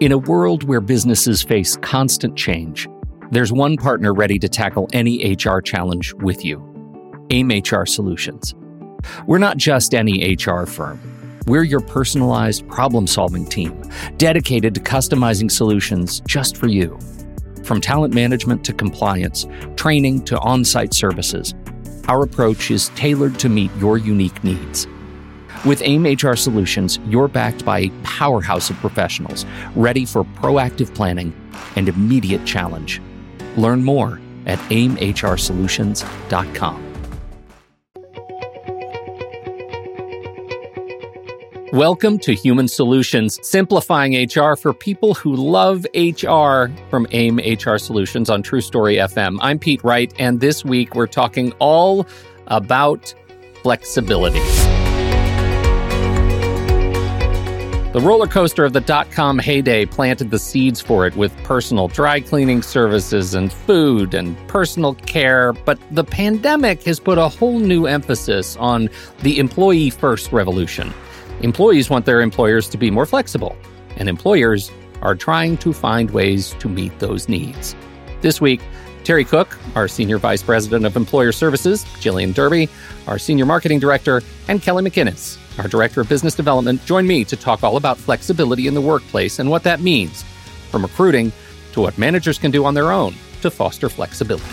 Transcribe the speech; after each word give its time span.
In 0.00 0.10
a 0.10 0.18
world 0.18 0.64
where 0.64 0.80
businesses 0.80 1.40
face 1.40 1.76
constant 1.76 2.36
change, 2.36 2.88
there's 3.30 3.52
one 3.52 3.76
partner 3.76 4.12
ready 4.12 4.40
to 4.40 4.48
tackle 4.48 4.88
any 4.92 5.36
HR 5.36 5.60
challenge 5.60 6.12
with 6.14 6.44
you 6.44 6.60
AIM 7.30 7.50
HR 7.50 7.86
Solutions. 7.86 8.56
We're 9.28 9.38
not 9.38 9.56
just 9.56 9.94
any 9.94 10.34
HR 10.34 10.66
firm. 10.66 11.00
We're 11.46 11.62
your 11.62 11.78
personalized 11.78 12.66
problem 12.68 13.06
solving 13.06 13.46
team, 13.46 13.88
dedicated 14.16 14.74
to 14.74 14.80
customizing 14.80 15.48
solutions 15.48 16.20
just 16.26 16.56
for 16.56 16.66
you. 16.66 16.98
From 17.62 17.80
talent 17.80 18.14
management 18.14 18.64
to 18.64 18.72
compliance, 18.72 19.46
training 19.76 20.24
to 20.24 20.40
on 20.40 20.64
site 20.64 20.92
services, 20.92 21.54
our 22.08 22.24
approach 22.24 22.72
is 22.72 22.88
tailored 22.96 23.38
to 23.38 23.48
meet 23.48 23.70
your 23.76 23.96
unique 23.96 24.42
needs. 24.42 24.88
With 25.64 25.80
AIM 25.82 26.04
HR 26.04 26.36
Solutions, 26.36 26.98
you're 27.06 27.26
backed 27.26 27.64
by 27.64 27.78
a 27.78 27.90
powerhouse 28.02 28.68
of 28.68 28.76
professionals 28.76 29.46
ready 29.74 30.04
for 30.04 30.22
proactive 30.22 30.94
planning 30.94 31.32
and 31.76 31.88
immediate 31.88 32.44
challenge. 32.44 33.00
Learn 33.56 33.82
more 33.82 34.20
at 34.44 34.58
aimhrsolutions.com. 34.68 36.90
Welcome 41.72 42.18
to 42.18 42.34
Human 42.34 42.68
Solutions, 42.68 43.38
simplifying 43.42 44.28
HR 44.28 44.56
for 44.56 44.74
people 44.74 45.14
who 45.14 45.34
love 45.34 45.86
HR 45.94 46.66
from 46.90 47.06
AIM 47.12 47.38
HR 47.38 47.78
Solutions 47.78 48.28
on 48.28 48.42
True 48.42 48.60
Story 48.60 48.96
FM. 48.96 49.38
I'm 49.40 49.58
Pete 49.58 49.82
Wright, 49.82 50.12
and 50.18 50.40
this 50.40 50.62
week 50.62 50.94
we're 50.94 51.06
talking 51.06 51.52
all 51.58 52.06
about 52.48 53.14
flexibility. 53.62 54.42
The 57.94 58.00
roller 58.00 58.26
coaster 58.26 58.64
of 58.64 58.72
the 58.72 58.80
dot 58.80 59.08
com 59.12 59.38
heyday 59.38 59.86
planted 59.86 60.32
the 60.32 60.38
seeds 60.40 60.80
for 60.80 61.06
it 61.06 61.14
with 61.14 61.32
personal 61.44 61.86
dry 61.86 62.18
cleaning 62.18 62.60
services 62.60 63.34
and 63.34 63.52
food 63.52 64.14
and 64.14 64.36
personal 64.48 64.94
care. 64.94 65.52
But 65.52 65.78
the 65.92 66.02
pandemic 66.02 66.82
has 66.86 66.98
put 66.98 67.18
a 67.18 67.28
whole 67.28 67.60
new 67.60 67.86
emphasis 67.86 68.56
on 68.56 68.90
the 69.22 69.38
employee 69.38 69.90
first 69.90 70.32
revolution. 70.32 70.92
Employees 71.42 71.88
want 71.88 72.04
their 72.04 72.20
employers 72.20 72.68
to 72.70 72.76
be 72.76 72.90
more 72.90 73.06
flexible, 73.06 73.56
and 73.96 74.08
employers 74.08 74.72
are 75.00 75.14
trying 75.14 75.56
to 75.58 75.72
find 75.72 76.10
ways 76.10 76.56
to 76.58 76.68
meet 76.68 76.98
those 76.98 77.28
needs. 77.28 77.76
This 78.22 78.40
week, 78.40 78.60
Terry 79.04 79.24
Cook, 79.24 79.56
our 79.76 79.86
Senior 79.86 80.18
Vice 80.18 80.42
President 80.42 80.84
of 80.84 80.96
Employer 80.96 81.30
Services, 81.30 81.84
Jillian 82.00 82.34
Derby, 82.34 82.68
our 83.06 83.20
Senior 83.20 83.46
Marketing 83.46 83.78
Director, 83.78 84.20
and 84.48 84.60
Kelly 84.60 84.82
McInnis, 84.82 85.38
our 85.58 85.68
Director 85.68 86.00
of 86.00 86.08
Business 86.08 86.34
Development, 86.34 86.84
join 86.84 87.06
me 87.06 87.24
to 87.24 87.36
talk 87.36 87.62
all 87.62 87.76
about 87.76 87.98
flexibility 87.98 88.66
in 88.66 88.74
the 88.74 88.80
workplace 88.80 89.38
and 89.38 89.50
what 89.50 89.62
that 89.62 89.80
means, 89.80 90.22
from 90.70 90.82
recruiting 90.82 91.32
to 91.72 91.80
what 91.80 91.96
managers 91.98 92.38
can 92.38 92.50
do 92.50 92.64
on 92.64 92.74
their 92.74 92.90
own 92.90 93.14
to 93.42 93.50
foster 93.50 93.88
flexibility. 93.88 94.44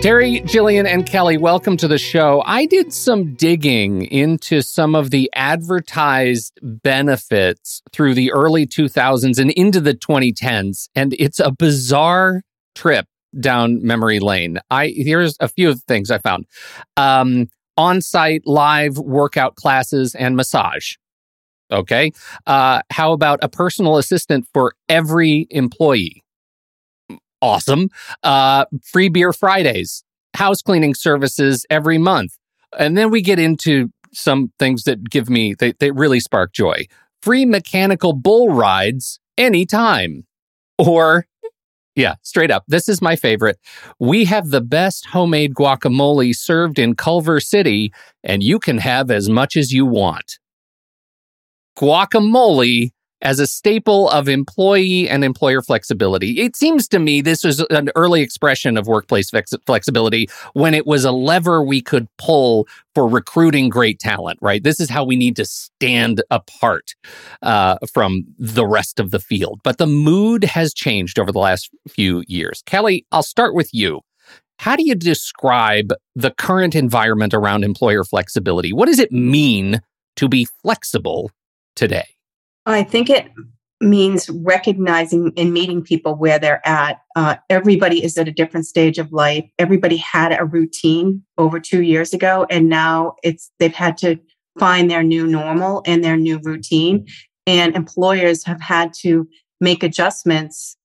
Terry, 0.00 0.40
Jillian, 0.40 0.86
and 0.86 1.04
Kelly, 1.04 1.36
welcome 1.36 1.76
to 1.76 1.86
the 1.86 1.98
show. 1.98 2.42
I 2.46 2.64
did 2.64 2.90
some 2.90 3.34
digging 3.34 4.06
into 4.06 4.62
some 4.62 4.94
of 4.94 5.10
the 5.10 5.30
advertised 5.34 6.58
benefits 6.62 7.82
through 7.92 8.14
the 8.14 8.32
early 8.32 8.66
2000s 8.66 9.38
and 9.38 9.50
into 9.50 9.78
the 9.78 9.92
2010s, 9.92 10.88
and 10.94 11.14
it's 11.18 11.38
a 11.38 11.50
bizarre 11.50 12.40
trip 12.74 13.06
down 13.38 13.84
memory 13.84 14.20
lane. 14.20 14.58
I 14.70 14.88
here's 14.88 15.36
a 15.40 15.48
few 15.48 15.74
things 15.74 16.10
I 16.10 16.18
found: 16.18 16.46
um, 16.96 17.48
on-site 17.76 18.42
live 18.46 18.98
workout 18.98 19.54
classes 19.56 20.14
and 20.14 20.36
massage. 20.36 20.94
Okay, 21.70 22.12
uh, 22.46 22.82
how 22.90 23.12
about 23.12 23.38
a 23.42 23.48
personal 23.48 23.96
assistant 23.96 24.46
for 24.52 24.74
every 24.88 25.46
employee? 25.50 26.24
awesome. 27.40 27.88
Uh, 28.22 28.66
free 28.82 29.08
beer 29.08 29.32
Fridays, 29.32 30.04
house 30.34 30.62
cleaning 30.62 30.94
services 30.94 31.66
every 31.70 31.98
month. 31.98 32.36
And 32.78 32.96
then 32.96 33.10
we 33.10 33.22
get 33.22 33.38
into 33.38 33.90
some 34.12 34.52
things 34.58 34.84
that 34.84 35.10
give 35.10 35.28
me, 35.28 35.54
they, 35.54 35.72
they 35.72 35.90
really 35.90 36.20
spark 36.20 36.52
joy. 36.52 36.86
Free 37.22 37.44
mechanical 37.44 38.12
bull 38.12 38.50
rides 38.50 39.20
anytime. 39.36 40.26
Or, 40.78 41.26
yeah, 41.94 42.14
straight 42.22 42.50
up, 42.50 42.64
this 42.68 42.88
is 42.88 43.02
my 43.02 43.16
favorite. 43.16 43.58
We 43.98 44.24
have 44.26 44.50
the 44.50 44.60
best 44.60 45.06
homemade 45.06 45.54
guacamole 45.54 46.34
served 46.34 46.78
in 46.78 46.94
Culver 46.94 47.40
City, 47.40 47.92
and 48.22 48.42
you 48.42 48.58
can 48.58 48.78
have 48.78 49.10
as 49.10 49.28
much 49.28 49.56
as 49.56 49.72
you 49.72 49.86
want. 49.86 50.38
Guacamole 51.78 52.90
as 53.22 53.38
a 53.38 53.46
staple 53.46 54.08
of 54.10 54.28
employee 54.28 55.08
and 55.08 55.24
employer 55.24 55.62
flexibility. 55.62 56.40
It 56.40 56.56
seems 56.56 56.88
to 56.88 56.98
me 56.98 57.20
this 57.20 57.44
was 57.44 57.60
an 57.70 57.90
early 57.96 58.22
expression 58.22 58.76
of 58.76 58.86
workplace 58.86 59.30
flex- 59.30 59.54
flexibility 59.66 60.28
when 60.54 60.74
it 60.74 60.86
was 60.86 61.04
a 61.04 61.12
lever 61.12 61.62
we 61.62 61.80
could 61.82 62.08
pull 62.18 62.66
for 62.94 63.06
recruiting 63.06 63.68
great 63.68 63.98
talent, 63.98 64.38
right? 64.42 64.62
This 64.62 64.80
is 64.80 64.90
how 64.90 65.04
we 65.04 65.16
need 65.16 65.36
to 65.36 65.44
stand 65.44 66.22
apart 66.30 66.94
uh, 67.42 67.78
from 67.92 68.24
the 68.38 68.66
rest 68.66 68.98
of 68.98 69.10
the 69.10 69.20
field. 69.20 69.60
But 69.62 69.78
the 69.78 69.86
mood 69.86 70.44
has 70.44 70.74
changed 70.74 71.18
over 71.18 71.32
the 71.32 71.38
last 71.38 71.70
few 71.88 72.24
years. 72.26 72.62
Kelly, 72.66 73.06
I'll 73.12 73.22
start 73.22 73.54
with 73.54 73.72
you. 73.72 74.00
How 74.58 74.76
do 74.76 74.84
you 74.84 74.94
describe 74.94 75.92
the 76.14 76.32
current 76.32 76.74
environment 76.74 77.32
around 77.32 77.64
employer 77.64 78.04
flexibility? 78.04 78.74
What 78.74 78.86
does 78.86 78.98
it 78.98 79.10
mean 79.10 79.80
to 80.16 80.28
be 80.28 80.46
flexible 80.62 81.30
today? 81.74 82.04
I 82.66 82.82
think 82.82 83.10
it 83.10 83.30
means 83.80 84.28
recognizing 84.28 85.32
and 85.36 85.52
meeting 85.52 85.82
people 85.82 86.14
where 86.14 86.38
they're 86.38 86.66
at. 86.66 87.00
Uh, 87.16 87.36
everybody 87.48 88.04
is 88.04 88.18
at 88.18 88.28
a 88.28 88.32
different 88.32 88.66
stage 88.66 88.98
of 88.98 89.12
life. 89.12 89.44
Everybody 89.58 89.96
had 89.96 90.38
a 90.38 90.44
routine 90.44 91.22
over 91.38 91.58
two 91.58 91.82
years 91.82 92.12
ago, 92.12 92.46
and 92.50 92.68
now 92.68 93.14
it's 93.22 93.50
they've 93.58 93.74
had 93.74 93.96
to 93.98 94.18
find 94.58 94.90
their 94.90 95.02
new 95.02 95.26
normal 95.26 95.82
and 95.86 96.04
their 96.04 96.16
new 96.16 96.38
routine. 96.42 97.06
And 97.46 97.74
employers 97.74 98.44
have 98.44 98.60
had 98.60 98.92
to 99.00 99.26
make 99.60 99.82
adjustments 99.82 100.76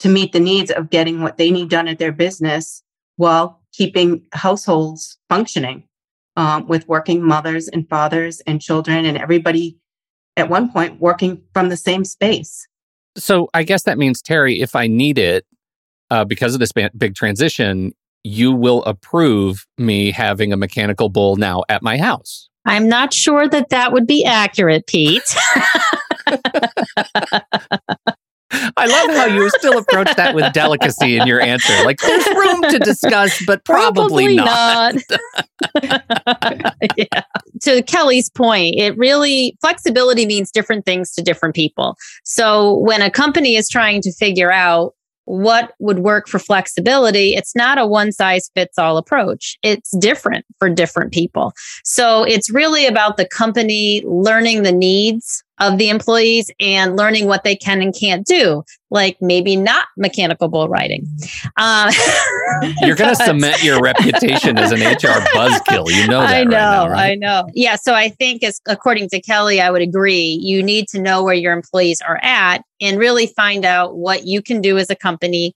to 0.00 0.08
meet 0.08 0.32
the 0.32 0.40
needs 0.40 0.70
of 0.70 0.90
getting 0.90 1.22
what 1.22 1.36
they 1.36 1.50
need 1.50 1.68
done 1.68 1.86
at 1.86 1.98
their 1.98 2.12
business 2.12 2.82
while 3.16 3.60
keeping 3.72 4.24
households 4.32 5.18
functioning 5.28 5.84
um, 6.36 6.66
with 6.66 6.88
working 6.88 7.22
mothers 7.22 7.68
and 7.68 7.88
fathers 7.88 8.40
and 8.46 8.60
children 8.60 9.04
and 9.04 9.18
everybody 9.18 9.78
at 10.36 10.48
one 10.48 10.70
point 10.70 11.00
working 11.00 11.42
from 11.52 11.68
the 11.68 11.76
same 11.76 12.04
space. 12.04 12.66
So 13.16 13.48
I 13.54 13.62
guess 13.62 13.82
that 13.84 13.98
means, 13.98 14.22
Terry, 14.22 14.60
if 14.60 14.76
I 14.76 14.86
need 14.86 15.18
it 15.18 15.44
uh, 16.10 16.24
because 16.24 16.54
of 16.54 16.60
this 16.60 16.72
big 16.72 17.14
transition, 17.14 17.92
you 18.22 18.52
will 18.52 18.84
approve 18.84 19.66
me 19.78 20.10
having 20.10 20.52
a 20.52 20.56
mechanical 20.56 21.08
bull 21.08 21.36
now 21.36 21.62
at 21.68 21.82
my 21.82 21.96
house. 21.96 22.48
I'm 22.66 22.88
not 22.88 23.12
sure 23.12 23.48
that 23.48 23.70
that 23.70 23.92
would 23.92 24.06
be 24.06 24.24
accurate, 24.24 24.86
Pete. 24.86 25.34
I 28.52 28.86
love 28.86 29.16
how 29.16 29.26
you 29.26 29.48
still 29.50 29.78
approach 29.78 30.14
that 30.16 30.34
with 30.34 30.52
delicacy 30.52 31.16
in 31.16 31.26
your 31.26 31.40
answer. 31.40 31.72
Like 31.84 32.00
there's 32.00 32.26
room 32.26 32.62
to 32.62 32.78
discuss, 32.78 33.42
but 33.46 33.64
probably, 33.64 34.36
probably 34.36 34.36
not. 34.36 34.94
not. 35.74 36.74
yeah. 36.96 37.22
To 37.62 37.82
Kelly's 37.82 38.30
point, 38.30 38.74
it 38.78 38.96
really 38.96 39.56
flexibility 39.60 40.26
means 40.26 40.50
different 40.50 40.84
things 40.84 41.12
to 41.12 41.22
different 41.22 41.54
people. 41.54 41.96
So 42.24 42.78
when 42.78 43.02
a 43.02 43.10
company 43.10 43.56
is 43.56 43.68
trying 43.68 44.02
to 44.02 44.12
figure 44.12 44.50
out 44.50 44.94
what 45.30 45.74
would 45.78 46.00
work 46.00 46.26
for 46.26 46.40
flexibility, 46.40 47.34
it's 47.34 47.54
not 47.54 47.78
a 47.78 47.86
one 47.86 48.10
size 48.10 48.50
fits 48.54 48.78
all 48.78 48.96
approach. 48.96 49.56
It's 49.62 49.96
different 49.98 50.44
for 50.58 50.68
different 50.68 51.12
people. 51.12 51.52
So 51.84 52.24
it's 52.24 52.50
really 52.50 52.86
about 52.86 53.16
the 53.16 53.26
company 53.26 54.02
learning 54.04 54.64
the 54.64 54.72
needs 54.72 55.44
of 55.60 55.76
the 55.76 55.90
employees 55.90 56.50
and 56.58 56.96
learning 56.96 57.26
what 57.26 57.44
they 57.44 57.54
can 57.54 57.82
and 57.82 57.94
can't 57.94 58.26
do, 58.26 58.64
like 58.90 59.18
maybe 59.20 59.56
not 59.56 59.86
mechanical 59.96 60.48
bull 60.48 60.68
riding. 60.68 61.06
Uh, 61.56 61.92
You're 62.80 62.96
going 62.96 63.14
to 63.16 63.24
cement 63.24 63.62
your 63.62 63.80
reputation 63.80 64.58
as 64.58 64.72
an 64.72 64.80
HR 64.80 65.20
buzzkill. 65.34 65.90
You 65.90 66.08
know 66.08 66.20
that. 66.20 66.34
I 66.34 66.44
know. 66.44 66.50
Right 66.50 66.50
now, 66.50 66.88
right? 66.88 67.10
I 67.10 67.14
know. 67.14 67.48
Yeah. 67.54 67.76
So 67.76 67.94
I 67.94 68.08
think, 68.08 68.42
as 68.42 68.60
according 68.66 69.10
to 69.10 69.20
Kelly, 69.20 69.60
I 69.60 69.70
would 69.70 69.82
agree. 69.82 70.38
You 70.42 70.62
need 70.62 70.88
to 70.88 71.00
know 71.00 71.22
where 71.22 71.34
your 71.34 71.52
employees 71.52 72.00
are 72.00 72.18
at 72.22 72.64
and 72.80 72.98
really 72.98 73.26
find 73.26 73.64
out 73.64 73.96
what 73.96 74.26
you 74.26 74.42
can 74.42 74.62
do 74.62 74.78
as 74.78 74.88
a 74.88 74.96
company 74.96 75.54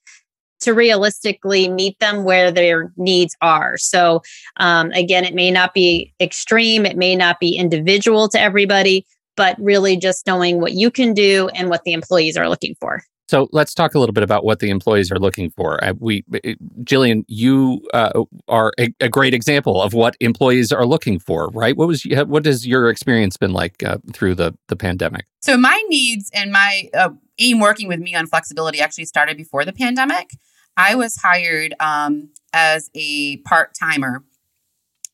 to 0.60 0.72
realistically 0.72 1.68
meet 1.68 1.98
them 1.98 2.24
where 2.24 2.50
their 2.50 2.92
needs 2.96 3.36
are. 3.42 3.76
So, 3.76 4.22
um, 4.56 4.92
again, 4.92 5.24
it 5.24 5.34
may 5.34 5.50
not 5.50 5.74
be 5.74 6.12
extreme, 6.20 6.86
it 6.86 6.96
may 6.96 7.14
not 7.16 7.38
be 7.38 7.56
individual 7.56 8.28
to 8.30 8.40
everybody, 8.40 9.04
but 9.36 9.56
really 9.58 9.96
just 9.96 10.26
knowing 10.26 10.60
what 10.60 10.72
you 10.72 10.90
can 10.90 11.14
do 11.14 11.48
and 11.54 11.70
what 11.70 11.84
the 11.84 11.92
employees 11.92 12.36
are 12.36 12.48
looking 12.48 12.74
for. 12.80 13.02
So 13.26 13.48
let's 13.52 13.72
talk 13.72 13.94
a 13.94 13.98
little 13.98 14.12
bit 14.12 14.22
about 14.22 14.44
what 14.44 14.58
the 14.58 14.68
employees 14.68 15.10
are 15.10 15.18
looking 15.18 15.50
for. 15.50 15.82
Uh, 15.82 15.94
we, 15.98 16.24
uh, 16.34 16.52
Jillian, 16.82 17.24
you 17.26 17.80
uh, 17.94 18.24
are 18.48 18.72
a, 18.78 18.90
a, 19.00 19.08
great 19.08 19.32
example 19.32 19.80
of 19.80 19.94
what 19.94 20.14
employees 20.20 20.70
are 20.72 20.84
looking 20.84 21.18
for, 21.18 21.48
right? 21.54 21.74
What 21.74 21.88
was 21.88 22.04
what 22.26 22.44
has 22.44 22.66
your 22.66 22.90
experience 22.90 23.38
been 23.38 23.54
like 23.54 23.82
uh, 23.82 23.96
through 24.12 24.34
the 24.34 24.54
the 24.68 24.76
pandemic? 24.76 25.24
So 25.40 25.56
my 25.56 25.82
needs 25.88 26.30
and 26.34 26.52
my 26.52 26.90
uh, 26.92 27.10
aim 27.38 27.60
working 27.60 27.88
with 27.88 27.98
me 27.98 28.14
on 28.14 28.26
flexibility 28.26 28.80
actually 28.80 29.06
started 29.06 29.38
before 29.38 29.64
the 29.64 29.72
pandemic. 29.72 30.28
I 30.76 30.94
was 30.94 31.16
hired 31.16 31.74
um, 31.80 32.30
as 32.52 32.90
a 32.94 33.38
part 33.38 33.74
timer, 33.78 34.22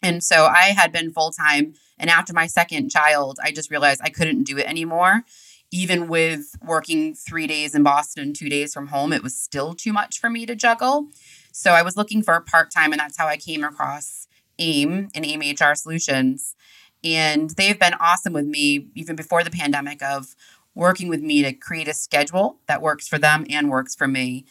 and 0.02 0.23
so 0.23 0.47
I 0.47 0.75
had 0.76 0.93
been 0.93 1.12
full 1.12 1.31
time. 1.31 1.75
And 1.99 2.08
after 2.08 2.32
my 2.32 2.47
second 2.47 2.91
child, 2.91 3.38
I 3.43 3.52
just 3.52 3.70
realized 3.70 4.00
I 4.02 4.08
couldn't 4.08 4.44
do 4.44 4.56
it 4.56 4.67
anymore 4.67 5.25
even 5.73 6.08
with 6.08 6.56
working 6.62 7.14
three 7.14 7.47
days 7.47 7.75
in 7.75 7.82
Boston 7.82 8.32
two 8.32 8.49
days 8.49 8.75
from 8.75 8.88
home, 8.88 9.12
it 9.12 9.23
was 9.23 9.37
still 9.37 9.75
too 9.75 9.93
much 9.93 10.19
for 10.19 10.29
me 10.29 10.44
to 10.47 10.55
juggle. 10.55 11.08
So 11.52 11.73
I 11.73 11.82
was 11.82 11.97
looking 11.97 12.23
for 12.23 12.35
a 12.35 12.41
part 12.41 12.70
time, 12.70 12.93
and 12.93 13.00
that's 13.00 13.17
how 13.17 13.26
I 13.26 13.37
came 13.37 13.62
across 13.62 14.26
AIM 14.58 15.08
and 15.14 15.25
AIM 15.25 15.41
HR 15.41 15.75
Solutions. 15.75 16.55
And 17.03 17.50
they've 17.50 17.79
been 17.79 17.94
awesome 17.94 18.32
with 18.32 18.46
me 18.46 18.88
even 18.94 19.17
before 19.17 19.44
the 19.44 19.50
pandemic 19.50 20.03
of 20.03 20.35
working 20.75 21.08
with 21.08 21.23
me 21.23 21.43
to 21.43 21.53
create 21.53 21.88
a 21.88 21.94
schedule 21.94 22.58
that 22.67 22.82
works 22.82 23.08
for 23.08 23.19
them 23.19 23.46
and 23.49 23.70
works 23.70 23.94
for 23.94 24.06
me. 24.06 24.44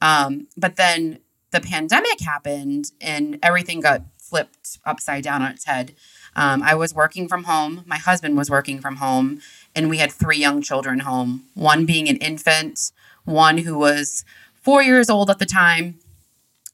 Um, 0.00 0.46
but 0.56 0.76
then 0.76 1.18
the 1.50 1.60
pandemic 1.60 2.20
happened 2.20 2.92
and 3.00 3.38
everything 3.42 3.80
got 3.80 4.02
flipped 4.30 4.78
upside 4.84 5.24
down 5.24 5.42
on 5.42 5.50
its 5.50 5.64
head. 5.64 5.94
Um, 6.36 6.62
I 6.62 6.74
was 6.74 6.94
working 6.94 7.28
from 7.28 7.44
home. 7.44 7.82
My 7.86 7.98
husband 7.98 8.36
was 8.36 8.48
working 8.48 8.80
from 8.80 8.96
home 8.96 9.40
and 9.74 9.90
we 9.90 9.98
had 9.98 10.12
three 10.12 10.38
young 10.38 10.62
children 10.62 11.00
home 11.00 11.44
one 11.54 11.84
being 11.84 12.08
an 12.08 12.16
infant, 12.16 12.92
one 13.24 13.58
who 13.58 13.76
was 13.78 14.24
four 14.54 14.82
years 14.82 15.10
old 15.10 15.30
at 15.30 15.38
the 15.38 15.46
time, 15.46 15.98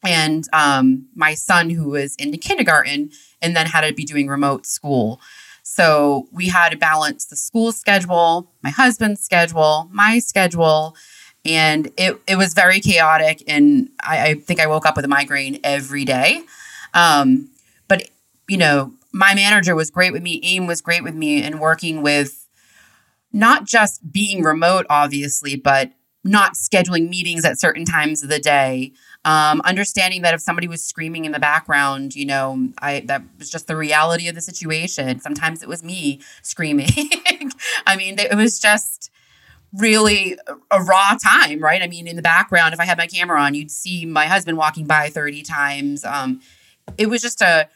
and 0.04 0.46
um, 0.52 1.06
my 1.14 1.34
son 1.34 1.70
who 1.70 1.90
was 1.90 2.14
in 2.16 2.36
kindergarten 2.38 3.10
and 3.42 3.56
then 3.56 3.66
had 3.66 3.82
to 3.86 3.92
be 3.94 4.04
doing 4.04 4.28
remote 4.28 4.66
school. 4.66 5.20
So 5.62 6.28
we 6.30 6.48
had 6.48 6.70
to 6.70 6.76
balance 6.76 7.26
the 7.26 7.36
school 7.36 7.72
schedule, 7.72 8.52
my 8.62 8.70
husband's 8.70 9.20
schedule, 9.20 9.88
my 9.92 10.20
schedule, 10.20 10.94
and 11.44 11.90
it, 11.96 12.20
it 12.26 12.36
was 12.36 12.54
very 12.54 12.80
chaotic. 12.80 13.42
And 13.48 13.90
I, 14.00 14.28
I 14.28 14.34
think 14.34 14.60
I 14.60 14.66
woke 14.66 14.86
up 14.86 14.96
with 14.96 15.04
a 15.04 15.08
migraine 15.08 15.58
every 15.64 16.04
day. 16.04 16.42
Um, 16.96 17.50
but, 17.86 18.10
you 18.48 18.56
know, 18.56 18.92
my 19.12 19.34
manager 19.34 19.76
was 19.76 19.90
great 19.90 20.12
with 20.12 20.22
me, 20.22 20.40
AIM 20.42 20.66
was 20.66 20.80
great 20.80 21.04
with 21.04 21.14
me, 21.14 21.42
in 21.42 21.60
working 21.60 22.02
with 22.02 22.48
not 23.32 23.64
just 23.64 24.12
being 24.12 24.42
remote, 24.42 24.86
obviously, 24.90 25.56
but 25.56 25.92
not 26.24 26.54
scheduling 26.54 27.08
meetings 27.08 27.44
at 27.44 27.60
certain 27.60 27.84
times 27.84 28.22
of 28.22 28.28
the 28.28 28.40
day. 28.40 28.92
Um, 29.24 29.60
understanding 29.64 30.22
that 30.22 30.34
if 30.34 30.40
somebody 30.40 30.68
was 30.68 30.84
screaming 30.84 31.24
in 31.24 31.32
the 31.32 31.38
background, 31.38 32.14
you 32.14 32.24
know, 32.24 32.68
I 32.78 33.00
that 33.06 33.22
was 33.38 33.50
just 33.50 33.66
the 33.66 33.76
reality 33.76 34.28
of 34.28 34.34
the 34.34 34.40
situation. 34.40 35.20
Sometimes 35.20 35.62
it 35.62 35.68
was 35.68 35.82
me 35.82 36.20
screaming. 36.42 36.88
I 37.86 37.96
mean, 37.96 38.18
it 38.18 38.36
was 38.36 38.58
just 38.58 39.10
really 39.72 40.38
a 40.70 40.82
raw 40.82 41.16
time, 41.22 41.60
right? 41.60 41.82
I 41.82 41.88
mean, 41.88 42.06
in 42.06 42.16
the 42.16 42.22
background, 42.22 42.72
if 42.72 42.80
I 42.80 42.84
had 42.84 42.98
my 42.98 43.06
camera 43.06 43.40
on, 43.40 43.54
you'd 43.54 43.70
see 43.70 44.06
my 44.06 44.26
husband 44.26 44.58
walking 44.58 44.86
by 44.86 45.10
30 45.10 45.42
times. 45.42 46.04
Um, 46.04 46.40
it 46.98 47.08
was 47.08 47.22
just 47.22 47.40
a 47.40 47.68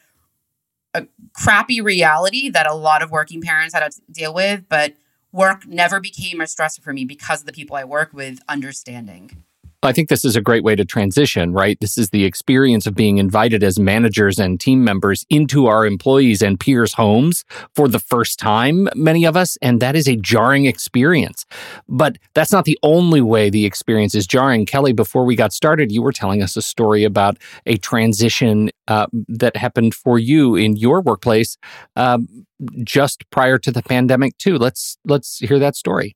a 0.93 1.07
crappy 1.33 1.79
reality 1.79 2.49
that 2.49 2.67
a 2.67 2.73
lot 2.73 3.01
of 3.01 3.11
working 3.11 3.41
parents 3.41 3.73
had 3.73 3.89
to 3.89 4.01
deal 4.11 4.33
with, 4.33 4.65
but 4.67 4.93
work 5.31 5.65
never 5.65 6.01
became 6.01 6.41
a 6.41 6.45
stressor 6.45 6.81
for 6.81 6.91
me 6.91 7.05
because 7.05 7.41
of 7.41 7.45
the 7.45 7.53
people 7.53 7.77
I 7.77 7.85
work 7.85 8.13
with 8.13 8.39
understanding. 8.49 9.43
I 9.83 9.91
think 9.91 10.09
this 10.09 10.23
is 10.23 10.35
a 10.35 10.41
great 10.41 10.63
way 10.63 10.75
to 10.75 10.85
transition, 10.85 11.53
right? 11.53 11.77
This 11.81 11.97
is 11.97 12.11
the 12.11 12.23
experience 12.23 12.85
of 12.85 12.93
being 12.93 13.17
invited 13.17 13.63
as 13.63 13.79
managers 13.79 14.37
and 14.37 14.59
team 14.59 14.83
members 14.83 15.25
into 15.29 15.65
our 15.65 15.87
employees 15.87 16.43
and 16.43 16.59
peers' 16.59 16.93
homes 16.93 17.43
for 17.73 17.87
the 17.87 17.99
first 17.99 18.37
time, 18.37 18.87
many 18.95 19.25
of 19.25 19.35
us. 19.35 19.57
And 19.61 19.81
that 19.81 19.95
is 19.95 20.07
a 20.07 20.15
jarring 20.17 20.65
experience. 20.65 21.45
But 21.89 22.17
that's 22.35 22.51
not 22.51 22.65
the 22.65 22.77
only 22.83 23.21
way 23.21 23.49
the 23.49 23.65
experience 23.65 24.13
is 24.13 24.27
jarring. 24.27 24.67
Kelly, 24.67 24.93
before 24.93 25.25
we 25.25 25.35
got 25.35 25.51
started, 25.51 25.91
you 25.91 26.03
were 26.03 26.13
telling 26.13 26.43
us 26.43 26.55
a 26.55 26.61
story 26.61 27.03
about 27.03 27.37
a 27.65 27.77
transition 27.77 28.69
uh, 28.87 29.07
that 29.27 29.55
happened 29.57 29.95
for 29.95 30.19
you 30.19 30.55
in 30.55 30.75
your 30.75 31.01
workplace 31.01 31.57
um, 31.95 32.45
just 32.83 33.27
prior 33.31 33.57
to 33.57 33.71
the 33.71 33.81
pandemic, 33.81 34.37
too. 34.37 34.57
Let's 34.57 34.97
let's 35.05 35.39
hear 35.39 35.57
that 35.57 35.75
story. 35.75 36.15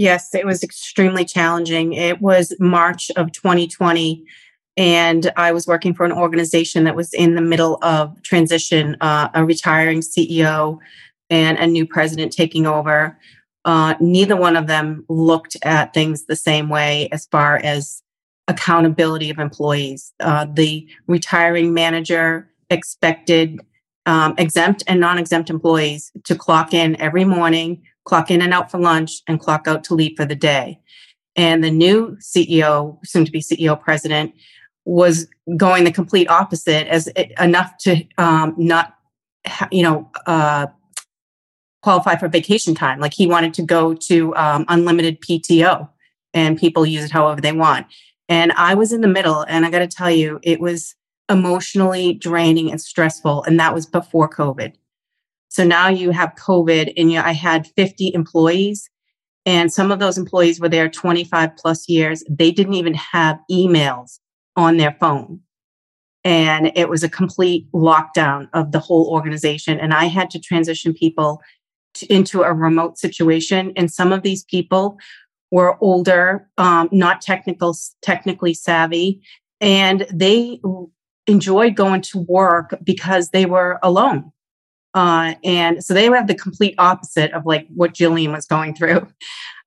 Yes, 0.00 0.34
it 0.34 0.46
was 0.46 0.62
extremely 0.62 1.26
challenging. 1.26 1.92
It 1.92 2.22
was 2.22 2.54
March 2.58 3.10
of 3.16 3.32
2020, 3.32 4.24
and 4.78 5.30
I 5.36 5.52
was 5.52 5.66
working 5.66 5.92
for 5.92 6.06
an 6.06 6.12
organization 6.12 6.84
that 6.84 6.96
was 6.96 7.12
in 7.12 7.34
the 7.34 7.42
middle 7.42 7.78
of 7.82 8.22
transition, 8.22 8.96
uh, 9.02 9.28
a 9.34 9.44
retiring 9.44 10.00
CEO 10.00 10.78
and 11.28 11.58
a 11.58 11.66
new 11.66 11.84
president 11.84 12.32
taking 12.32 12.66
over. 12.66 13.18
Uh, 13.66 13.92
neither 14.00 14.36
one 14.36 14.56
of 14.56 14.68
them 14.68 15.04
looked 15.10 15.58
at 15.64 15.92
things 15.92 16.24
the 16.24 16.34
same 16.34 16.70
way 16.70 17.10
as 17.12 17.26
far 17.26 17.56
as 17.56 18.02
accountability 18.48 19.28
of 19.28 19.38
employees. 19.38 20.14
Uh, 20.18 20.46
the 20.50 20.88
retiring 21.08 21.74
manager 21.74 22.48
expected 22.70 23.60
um, 24.06 24.34
exempt 24.38 24.82
and 24.86 24.98
non 24.98 25.18
exempt 25.18 25.50
employees 25.50 26.10
to 26.24 26.34
clock 26.34 26.72
in 26.72 26.98
every 27.02 27.26
morning 27.26 27.82
clock 28.04 28.30
in 28.30 28.42
and 28.42 28.52
out 28.52 28.70
for 28.70 28.78
lunch, 28.78 29.22
and 29.26 29.40
clock 29.40 29.66
out 29.66 29.84
to 29.84 29.94
leave 29.94 30.16
for 30.16 30.24
the 30.24 30.34
day. 30.34 30.80
And 31.36 31.62
the 31.62 31.70
new 31.70 32.16
CEO, 32.20 32.98
soon 33.04 33.24
to 33.24 33.30
be 33.30 33.40
CEO 33.40 33.80
president, 33.80 34.34
was 34.84 35.28
going 35.56 35.84
the 35.84 35.92
complete 35.92 36.28
opposite 36.28 36.86
as 36.88 37.08
it, 37.16 37.32
enough 37.40 37.76
to 37.78 38.04
um, 38.18 38.54
not, 38.56 38.94
you 39.70 39.82
know, 39.82 40.10
uh, 40.26 40.66
qualify 41.82 42.16
for 42.16 42.28
vacation 42.28 42.74
time. 42.74 43.00
Like 43.00 43.14
he 43.14 43.26
wanted 43.26 43.54
to 43.54 43.62
go 43.62 43.94
to 43.94 44.34
um, 44.36 44.64
unlimited 44.68 45.20
PTO 45.20 45.88
and 46.34 46.58
people 46.58 46.86
use 46.86 47.04
it 47.04 47.10
however 47.10 47.40
they 47.40 47.52
want. 47.52 47.86
And 48.28 48.52
I 48.52 48.74
was 48.74 48.92
in 48.92 49.00
the 49.00 49.08
middle, 49.08 49.44
and 49.48 49.66
I 49.66 49.70
got 49.70 49.80
to 49.80 49.88
tell 49.88 50.10
you, 50.10 50.38
it 50.44 50.60
was 50.60 50.94
emotionally 51.28 52.14
draining 52.14 52.70
and 52.70 52.80
stressful. 52.80 53.42
And 53.42 53.58
that 53.58 53.74
was 53.74 53.86
before 53.86 54.28
COVID. 54.28 54.74
So 55.50 55.64
now 55.64 55.88
you 55.88 56.10
have 56.10 56.34
COVID 56.36 56.94
and 56.96 57.12
you, 57.12 57.20
I 57.20 57.32
had 57.32 57.66
50 57.76 58.12
employees 58.14 58.88
and 59.46 59.72
some 59.72 59.90
of 59.90 59.98
those 59.98 60.18
employees 60.18 60.60
were 60.60 60.68
there 60.68 60.88
25 60.88 61.56
plus 61.56 61.88
years. 61.88 62.22
They 62.28 62.50
didn't 62.50 62.74
even 62.74 62.94
have 62.94 63.38
emails 63.50 64.18
on 64.56 64.76
their 64.76 64.96
phone. 65.00 65.40
And 66.22 66.70
it 66.76 66.88
was 66.88 67.02
a 67.02 67.08
complete 67.08 67.66
lockdown 67.72 68.48
of 68.52 68.72
the 68.72 68.78
whole 68.78 69.08
organization. 69.10 69.80
And 69.80 69.94
I 69.94 70.04
had 70.04 70.28
to 70.30 70.38
transition 70.38 70.92
people 70.92 71.40
to, 71.94 72.12
into 72.12 72.42
a 72.42 72.52
remote 72.52 72.98
situation. 72.98 73.72
And 73.76 73.90
some 73.90 74.12
of 74.12 74.22
these 74.22 74.44
people 74.44 74.98
were 75.50 75.82
older, 75.82 76.48
um, 76.58 76.88
not 76.92 77.22
technical, 77.22 77.74
technically 78.02 78.54
savvy, 78.54 79.20
and 79.60 80.06
they 80.12 80.60
enjoyed 81.26 81.74
going 81.74 82.02
to 82.02 82.18
work 82.28 82.78
because 82.84 83.30
they 83.30 83.46
were 83.46 83.78
alone. 83.82 84.30
Uh, 84.94 85.34
and 85.44 85.84
so 85.84 85.94
they 85.94 86.06
have 86.06 86.26
the 86.26 86.34
complete 86.34 86.74
opposite 86.78 87.32
of 87.32 87.46
like 87.46 87.66
what 87.74 87.94
Jillian 87.94 88.32
was 88.32 88.46
going 88.46 88.74
through. 88.74 89.06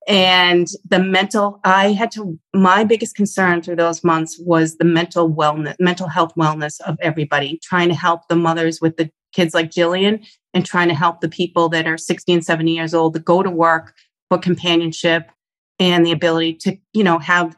And 0.06 0.66
the 0.86 0.98
mental, 0.98 1.60
I 1.64 1.92
had 1.92 2.10
to, 2.12 2.38
my 2.52 2.84
biggest 2.84 3.16
concern 3.16 3.62
through 3.62 3.76
those 3.76 4.04
months 4.04 4.38
was 4.38 4.76
the 4.76 4.84
mental 4.84 5.32
wellness, 5.32 5.76
mental 5.80 6.08
health 6.08 6.34
wellness 6.38 6.80
of 6.82 6.98
everybody, 7.00 7.58
trying 7.62 7.88
to 7.88 7.94
help 7.94 8.28
the 8.28 8.36
mothers 8.36 8.80
with 8.82 8.98
the 8.98 9.10
kids 9.32 9.54
like 9.54 9.70
Jillian 9.70 10.26
and 10.52 10.66
trying 10.66 10.88
to 10.88 10.94
help 10.94 11.20
the 11.20 11.28
people 11.28 11.68
that 11.70 11.86
are 11.86 11.96
60 11.96 12.32
and 12.34 12.44
70 12.44 12.74
years 12.74 12.92
old 12.92 13.14
to 13.14 13.20
go 13.20 13.42
to 13.42 13.50
work 13.50 13.94
for 14.28 14.38
companionship 14.38 15.30
and 15.78 16.04
the 16.04 16.12
ability 16.12 16.54
to, 16.54 16.76
you 16.92 17.02
know, 17.02 17.18
have 17.18 17.56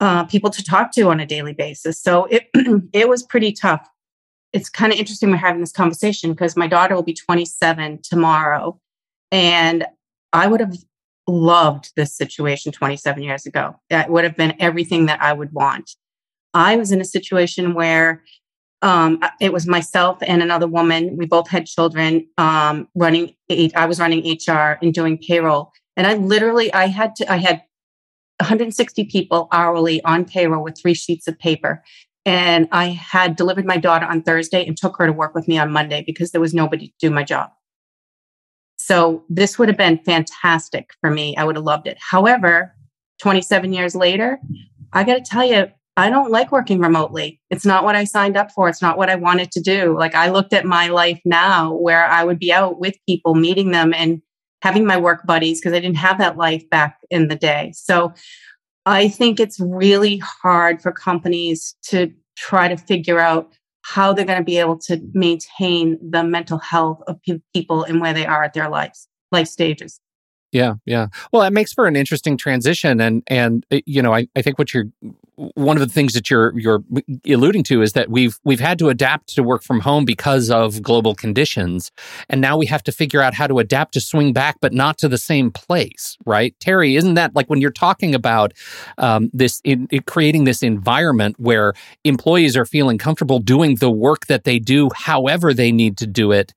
uh, 0.00 0.24
people 0.24 0.50
to 0.50 0.62
talk 0.62 0.92
to 0.92 1.08
on 1.08 1.20
a 1.20 1.26
daily 1.26 1.54
basis. 1.54 2.00
So 2.00 2.26
it, 2.26 2.48
it 2.92 3.08
was 3.08 3.22
pretty 3.22 3.52
tough 3.52 3.88
it's 4.56 4.70
kind 4.70 4.90
of 4.90 4.98
interesting 4.98 5.30
we're 5.30 5.36
having 5.36 5.60
this 5.60 5.70
conversation 5.70 6.32
because 6.32 6.56
my 6.56 6.66
daughter 6.66 6.94
will 6.94 7.02
be 7.02 7.12
27 7.12 8.00
tomorrow. 8.02 8.80
And 9.30 9.84
I 10.32 10.46
would 10.46 10.60
have 10.60 10.74
loved 11.28 11.92
this 11.94 12.16
situation 12.16 12.72
27 12.72 13.22
years 13.22 13.44
ago. 13.44 13.76
That 13.90 14.08
would 14.08 14.24
have 14.24 14.34
been 14.34 14.54
everything 14.58 15.06
that 15.06 15.20
I 15.20 15.34
would 15.34 15.52
want. 15.52 15.90
I 16.54 16.76
was 16.76 16.90
in 16.90 17.02
a 17.02 17.04
situation 17.04 17.74
where 17.74 18.22
um, 18.80 19.20
it 19.42 19.52
was 19.52 19.66
myself 19.66 20.18
and 20.22 20.42
another 20.42 20.66
woman. 20.66 21.18
We 21.18 21.26
both 21.26 21.50
had 21.50 21.66
children 21.66 22.26
um, 22.38 22.88
running. 22.94 23.34
I 23.50 23.84
was 23.84 24.00
running 24.00 24.20
HR 24.24 24.78
and 24.80 24.94
doing 24.94 25.18
payroll, 25.18 25.72
and 25.98 26.06
I 26.06 26.14
literally 26.14 26.72
I 26.72 26.86
had 26.86 27.14
to. 27.16 27.30
I 27.30 27.36
had 27.36 27.62
160 28.40 29.04
people 29.06 29.48
hourly 29.52 30.02
on 30.04 30.24
payroll 30.24 30.62
with 30.62 30.78
three 30.80 30.94
sheets 30.94 31.26
of 31.26 31.38
paper, 31.38 31.82
and 32.26 32.68
I 32.72 32.88
had 32.88 33.36
delivered 33.36 33.64
my 33.64 33.76
daughter 33.78 34.04
on 34.04 34.22
Thursday 34.22 34.66
and 34.66 34.76
took 34.76 34.98
her 34.98 35.06
to 35.06 35.12
work 35.12 35.34
with 35.34 35.46
me 35.46 35.56
on 35.58 35.70
Monday 35.70 36.02
because 36.04 36.32
there 36.32 36.40
was 36.40 36.52
nobody 36.52 36.88
to 36.88 36.94
do 36.98 37.10
my 37.10 37.22
job. 37.22 37.50
So 38.78 39.24
this 39.30 39.58
would 39.58 39.68
have 39.68 39.78
been 39.78 39.98
fantastic 39.98 40.90
for 41.00 41.08
me. 41.08 41.36
I 41.36 41.44
would 41.44 41.56
have 41.56 41.64
loved 41.64 41.86
it. 41.86 41.96
However, 42.00 42.74
27 43.20 43.72
years 43.72 43.94
later, 43.94 44.38
I 44.92 45.04
got 45.04 45.14
to 45.14 45.22
tell 45.22 45.44
you, 45.44 45.68
I 45.96 46.10
don't 46.10 46.30
like 46.30 46.52
working 46.52 46.80
remotely. 46.80 47.40
It's 47.48 47.64
not 47.64 47.84
what 47.84 47.96
I 47.96 48.04
signed 48.04 48.36
up 48.36 48.50
for. 48.50 48.68
It's 48.68 48.82
not 48.82 48.98
what 48.98 49.08
I 49.08 49.14
wanted 49.14 49.50
to 49.52 49.60
do. 49.60 49.96
Like 49.96 50.14
I 50.14 50.28
looked 50.28 50.52
at 50.52 50.66
my 50.66 50.88
life 50.88 51.20
now 51.24 51.72
where 51.74 52.04
I 52.04 52.24
would 52.24 52.38
be 52.38 52.52
out 52.52 52.78
with 52.78 52.96
people, 53.08 53.34
meeting 53.34 53.70
them 53.70 53.94
and 53.94 54.20
having 54.62 54.84
my 54.84 54.96
work 54.96 55.24
buddies 55.26 55.60
because 55.60 55.72
I 55.72 55.80
didn't 55.80 55.96
have 55.96 56.18
that 56.18 56.36
life 56.36 56.68
back 56.70 56.98
in 57.10 57.28
the 57.28 57.36
day. 57.36 57.72
So 57.74 58.12
I 58.86 59.08
think 59.08 59.40
it's 59.40 59.58
really 59.60 60.18
hard 60.18 60.80
for 60.80 60.92
companies 60.92 61.74
to 61.88 62.12
try 62.36 62.68
to 62.68 62.76
figure 62.76 63.18
out 63.18 63.52
how 63.82 64.12
they're 64.12 64.24
going 64.24 64.38
to 64.38 64.44
be 64.44 64.58
able 64.58 64.78
to 64.78 65.00
maintain 65.12 65.98
the 66.02 66.24
mental 66.24 66.58
health 66.58 67.02
of 67.06 67.20
people 67.52 67.84
and 67.84 68.00
where 68.00 68.12
they 68.12 68.26
are 68.26 68.44
at 68.44 68.54
their 68.54 68.68
lives, 68.68 69.08
life 69.30 69.48
stages. 69.48 70.00
Yeah, 70.52 70.74
yeah. 70.86 71.08
Well, 71.32 71.42
it 71.42 71.52
makes 71.52 71.72
for 71.72 71.86
an 71.86 71.96
interesting 71.96 72.36
transition, 72.36 73.00
and 73.00 73.22
and 73.26 73.66
uh, 73.70 73.80
you 73.84 74.00
know, 74.00 74.14
I, 74.14 74.28
I 74.36 74.42
think 74.42 74.58
what 74.58 74.72
you're 74.72 74.86
one 75.36 75.76
of 75.76 75.86
the 75.86 75.92
things 75.92 76.14
that 76.14 76.30
you're 76.30 76.58
you're 76.58 76.82
alluding 77.26 77.62
to 77.64 77.82
is 77.82 77.92
that 77.92 78.10
we've 78.10 78.38
we've 78.44 78.60
had 78.60 78.78
to 78.78 78.88
adapt 78.88 79.34
to 79.34 79.42
work 79.42 79.62
from 79.62 79.80
home 79.80 80.04
because 80.04 80.50
of 80.50 80.82
global 80.82 81.14
conditions, 81.14 81.92
and 82.28 82.40
now 82.40 82.56
we 82.56 82.66
have 82.66 82.82
to 82.84 82.92
figure 82.92 83.20
out 83.20 83.34
how 83.34 83.46
to 83.46 83.58
adapt 83.58 83.94
to 83.94 84.00
swing 84.00 84.32
back, 84.32 84.56
but 84.60 84.72
not 84.72 84.98
to 84.98 85.08
the 85.08 85.18
same 85.18 85.50
place, 85.50 86.16
right? 86.24 86.54
Terry, 86.60 86.96
isn't 86.96 87.14
that 87.14 87.34
like 87.34 87.48
when 87.50 87.60
you're 87.60 87.70
talking 87.70 88.14
about 88.14 88.52
um, 88.98 89.30
this 89.32 89.60
in, 89.64 89.86
in 89.90 90.02
creating 90.02 90.44
this 90.44 90.62
environment 90.62 91.36
where 91.38 91.74
employees 92.04 92.56
are 92.56 92.66
feeling 92.66 92.98
comfortable 92.98 93.38
doing 93.38 93.76
the 93.76 93.90
work 93.90 94.26
that 94.26 94.44
they 94.44 94.58
do, 94.58 94.88
however 94.94 95.52
they 95.52 95.70
need 95.70 95.98
to 95.98 96.06
do 96.06 96.32
it? 96.32 96.54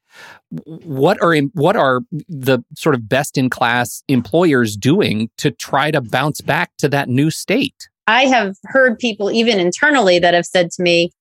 what 0.51 1.21
are 1.21 1.35
what 1.53 1.75
are 1.75 2.01
the 2.27 2.63
sort 2.75 2.95
of 2.95 3.07
best 3.07 3.37
in 3.37 3.49
class 3.49 4.03
employers 4.07 4.75
doing 4.75 5.29
to 5.37 5.51
try 5.51 5.91
to 5.91 6.01
bounce 6.01 6.41
back 6.41 6.71
to 6.77 6.89
that 6.89 7.07
new 7.07 7.29
state? 7.29 7.87
I 8.09 8.25
have 8.25 8.55
heard 8.65 8.97
people 8.97 9.29
even 9.29 9.59
internally 9.59 10.17
that 10.17 10.33
have 10.33 10.47
said 10.47 10.71
to 10.71 10.81
me, 10.81 11.11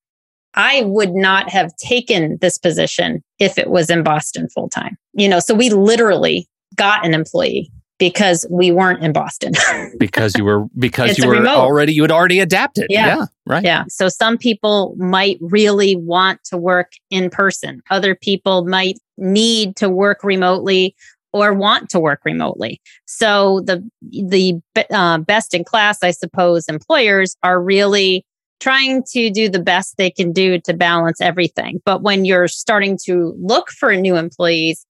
I 0.55 0.81
would 0.87 1.13
not 1.13 1.47
have 1.51 1.71
taken 1.75 2.39
this 2.41 2.57
position 2.57 3.23
if 3.37 3.59
it 3.59 3.69
was 3.69 3.91
in 3.91 4.01
Boston 4.01 4.49
full 4.49 4.69
time. 4.69 4.97
You 5.13 5.29
know, 5.29 5.39
so 5.39 5.53
we 5.53 5.69
literally 5.69 6.47
got 6.75 7.05
an 7.05 7.13
employee 7.13 7.71
because 7.99 8.43
we 8.49 8.71
weren't 8.71 9.03
in 9.03 9.13
Boston. 9.13 9.53
because 9.99 10.33
you 10.35 10.43
were 10.43 10.65
because 10.79 11.19
you 11.19 11.27
were 11.27 11.33
remote. 11.33 11.57
already 11.57 11.93
you 11.93 12.01
had 12.01 12.11
already 12.11 12.39
adapted. 12.39 12.87
Yeah. 12.89 13.05
yeah. 13.05 13.25
Right. 13.45 13.63
Yeah. 13.63 13.83
So 13.87 14.09
some 14.09 14.39
people 14.39 14.95
might 14.97 15.37
really 15.41 15.95
want 15.95 16.43
to 16.45 16.57
work 16.57 16.93
in 17.11 17.29
person. 17.29 17.83
Other 17.91 18.15
people 18.15 18.65
might 18.65 18.97
need 19.15 19.75
to 19.75 19.89
work 19.89 20.23
remotely 20.23 20.95
or 21.33 21.53
want 21.53 21.89
to 21.89 21.99
work 21.99 22.21
remotely. 22.25 22.81
So 23.05 23.61
the 23.61 23.87
the 24.01 24.59
uh, 24.89 25.19
best 25.19 25.53
in 25.53 25.63
class, 25.63 26.03
I 26.03 26.11
suppose, 26.11 26.67
employers 26.67 27.35
are 27.43 27.61
really 27.61 28.25
trying 28.59 29.03
to 29.11 29.29
do 29.29 29.49
the 29.49 29.61
best 29.61 29.95
they 29.97 30.11
can 30.11 30.33
do 30.33 30.59
to 30.59 30.73
balance 30.73 31.21
everything. 31.21 31.79
But 31.85 32.01
when 32.01 32.25
you're 32.25 32.47
starting 32.47 32.97
to 33.05 33.33
look 33.39 33.69
for 33.69 33.95
new 33.95 34.17
employees, 34.17 34.85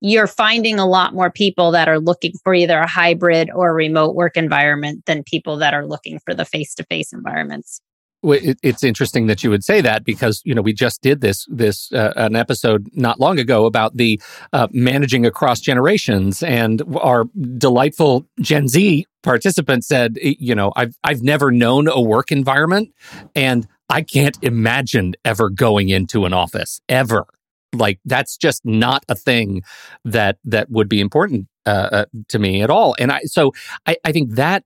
you're 0.00 0.26
finding 0.26 0.78
a 0.78 0.86
lot 0.86 1.14
more 1.14 1.30
people 1.30 1.70
that 1.72 1.88
are 1.88 1.98
looking 1.98 2.32
for 2.44 2.54
either 2.54 2.78
a 2.78 2.88
hybrid 2.88 3.50
or 3.54 3.70
a 3.70 3.74
remote 3.74 4.14
work 4.14 4.36
environment 4.36 5.04
than 5.06 5.22
people 5.24 5.56
that 5.58 5.74
are 5.74 5.86
looking 5.86 6.18
for 6.24 6.34
the 6.34 6.44
face 6.44 6.74
to 6.74 6.84
face 6.84 7.12
environments. 7.12 7.80
It's 8.22 8.84
interesting 8.84 9.26
that 9.26 9.42
you 9.42 9.50
would 9.50 9.64
say 9.64 9.80
that 9.80 10.04
because 10.04 10.42
you 10.44 10.54
know 10.54 10.62
we 10.62 10.72
just 10.72 11.02
did 11.02 11.20
this 11.20 11.46
this 11.50 11.90
uh, 11.92 12.12
an 12.16 12.36
episode 12.36 12.88
not 12.92 13.18
long 13.18 13.38
ago 13.38 13.66
about 13.66 13.96
the 13.96 14.20
uh, 14.52 14.68
managing 14.70 15.26
across 15.26 15.60
generations, 15.60 16.42
and 16.42 16.82
our 17.00 17.24
delightful 17.58 18.26
Gen 18.40 18.68
Z 18.68 19.06
participant 19.22 19.84
said, 19.84 20.18
you 20.20 20.54
know, 20.54 20.72
I've 20.76 20.96
I've 21.04 21.22
never 21.22 21.50
known 21.50 21.88
a 21.88 22.00
work 22.00 22.30
environment, 22.30 22.92
and 23.34 23.66
I 23.88 24.02
can't 24.02 24.38
imagine 24.42 25.14
ever 25.24 25.50
going 25.50 25.88
into 25.88 26.24
an 26.24 26.32
office 26.32 26.80
ever. 26.88 27.26
Like 27.74 28.00
that's 28.04 28.36
just 28.36 28.64
not 28.64 29.04
a 29.08 29.14
thing 29.14 29.62
that 30.04 30.38
that 30.44 30.70
would 30.70 30.88
be 30.88 31.00
important 31.00 31.48
uh, 31.66 31.88
uh 31.92 32.04
to 32.28 32.38
me 32.38 32.62
at 32.62 32.70
all. 32.70 32.94
And 32.98 33.10
I 33.10 33.20
so 33.24 33.52
I, 33.86 33.96
I 34.04 34.12
think 34.12 34.34
that 34.34 34.64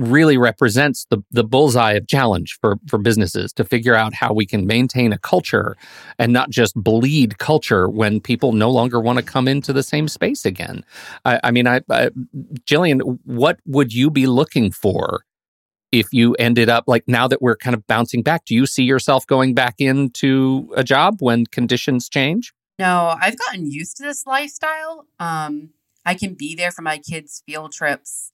really 0.00 0.38
represents 0.38 1.06
the 1.10 1.18
the 1.30 1.44
bullseye 1.44 1.92
of 1.92 2.06
challenge 2.06 2.58
for 2.60 2.76
for 2.88 2.98
businesses 2.98 3.52
to 3.52 3.64
figure 3.64 3.94
out 3.94 4.14
how 4.14 4.32
we 4.32 4.46
can 4.46 4.66
maintain 4.66 5.12
a 5.12 5.18
culture 5.18 5.76
and 6.18 6.32
not 6.32 6.50
just 6.50 6.74
bleed 6.74 7.38
culture 7.38 7.88
when 7.88 8.20
people 8.20 8.52
no 8.52 8.70
longer 8.70 8.98
want 8.98 9.18
to 9.18 9.24
come 9.24 9.46
into 9.46 9.72
the 9.72 9.82
same 9.82 10.08
space 10.08 10.44
again. 10.44 10.84
I, 11.24 11.40
I 11.44 11.50
mean, 11.50 11.66
I, 11.66 11.82
I, 11.90 12.10
Jillian, 12.66 13.18
what 13.24 13.58
would 13.66 13.92
you 13.92 14.10
be 14.10 14.26
looking 14.26 14.70
for 14.70 15.24
if 15.92 16.06
you 16.12 16.34
ended 16.34 16.68
up 16.68 16.84
like 16.86 17.04
now 17.06 17.28
that 17.28 17.42
we're 17.42 17.56
kind 17.56 17.74
of 17.74 17.86
bouncing 17.86 18.22
back? 18.22 18.44
Do 18.46 18.54
you 18.54 18.66
see 18.66 18.84
yourself 18.84 19.26
going 19.26 19.54
back 19.54 19.74
into 19.78 20.72
a 20.76 20.82
job 20.82 21.16
when 21.20 21.46
conditions 21.46 22.08
change? 22.08 22.52
No, 22.78 23.14
I've 23.20 23.38
gotten 23.38 23.70
used 23.70 23.98
to 23.98 24.02
this 24.02 24.26
lifestyle. 24.26 25.06
Um, 25.18 25.70
I 26.06 26.14
can 26.14 26.32
be 26.32 26.54
there 26.54 26.70
for 26.70 26.80
my 26.80 26.96
kids' 26.96 27.42
field 27.44 27.72
trips 27.72 28.32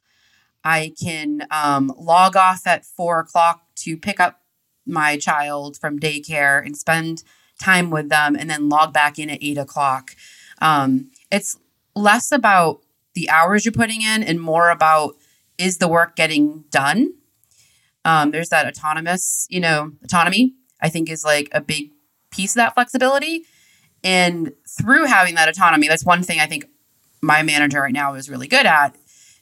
I 0.66 0.94
can 1.00 1.46
um, 1.52 1.94
log 1.96 2.34
off 2.34 2.66
at 2.66 2.84
four 2.84 3.20
o'clock 3.20 3.62
to 3.76 3.96
pick 3.96 4.18
up 4.18 4.40
my 4.84 5.16
child 5.16 5.76
from 5.76 6.00
daycare 6.00 6.60
and 6.66 6.76
spend 6.76 7.22
time 7.62 7.88
with 7.88 8.08
them 8.08 8.34
and 8.34 8.50
then 8.50 8.68
log 8.68 8.92
back 8.92 9.16
in 9.16 9.30
at 9.30 9.38
eight 9.40 9.58
o'clock. 9.58 10.16
Um, 10.60 11.12
it's 11.30 11.56
less 11.94 12.32
about 12.32 12.80
the 13.14 13.30
hours 13.30 13.64
you're 13.64 13.70
putting 13.70 14.02
in 14.02 14.24
and 14.24 14.40
more 14.40 14.70
about 14.70 15.14
is 15.56 15.78
the 15.78 15.86
work 15.86 16.16
getting 16.16 16.64
done? 16.70 17.14
Um, 18.04 18.32
there's 18.32 18.48
that 18.48 18.66
autonomous, 18.66 19.46
you 19.48 19.60
know, 19.60 19.92
autonomy, 20.02 20.54
I 20.82 20.88
think 20.88 21.08
is 21.08 21.24
like 21.24 21.48
a 21.52 21.60
big 21.60 21.92
piece 22.32 22.52
of 22.52 22.56
that 22.56 22.74
flexibility. 22.74 23.44
And 24.02 24.52
through 24.68 25.06
having 25.06 25.36
that 25.36 25.48
autonomy, 25.48 25.86
that's 25.86 26.04
one 26.04 26.24
thing 26.24 26.40
I 26.40 26.46
think 26.46 26.66
my 27.22 27.44
manager 27.44 27.80
right 27.80 27.92
now 27.92 28.14
is 28.14 28.28
really 28.28 28.48
good 28.48 28.66
at 28.66 28.96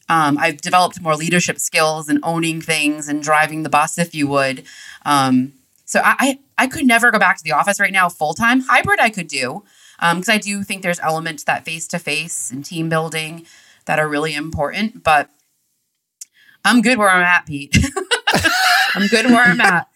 um, 0.09 0.37
I've 0.39 0.61
developed 0.61 1.01
more 1.01 1.17
leadership 1.17 1.59
skills 1.59 2.09
and 2.09 2.21
owning 2.23 2.61
things 2.61 3.09
and 3.09 3.23
driving 3.23 3.63
the 3.63 3.71
bus, 3.71 3.99
if 3.99 4.15
you 4.15 4.27
would. 4.29 4.65
Um, 5.05 5.55
so 5.85 6.01
I, 6.01 6.17
I, 6.19 6.39
I 6.59 6.67
could 6.67 6.87
never 6.87 7.11
go 7.11 7.19
back 7.19 7.37
to 7.39 7.45
the 7.45 7.53
office 7.53 7.81
right 7.81 7.93
now 7.93 8.09
full 8.09 8.35
time. 8.35 8.61
Hybrid 8.61 9.01
I 9.01 9.11
could 9.11 9.29
do 9.29 9.63
because 9.99 10.29
um, 10.29 10.35
I 10.35 10.39
do 10.39 10.63
think 10.63 10.83
there's 10.83 11.01
elements 11.01 11.45
that 11.45 11.65
face 11.65 11.87
to 11.89 11.99
face 11.99 12.51
and 12.51 12.65
team 12.65 12.89
building 12.89 13.47
that 13.87 13.99
are 13.99 14.09
really 14.09 14.35
important. 14.35 15.03
But 15.03 15.31
I'm 16.65 16.83
good 16.83 16.99
where 16.99 17.11
I'm 17.11 17.23
at, 17.23 17.47
Pete. 17.47 17.77
I'm 18.95 19.07
good 19.09 19.27
where 19.27 19.45
I'm 19.45 19.61
at. 19.61 19.89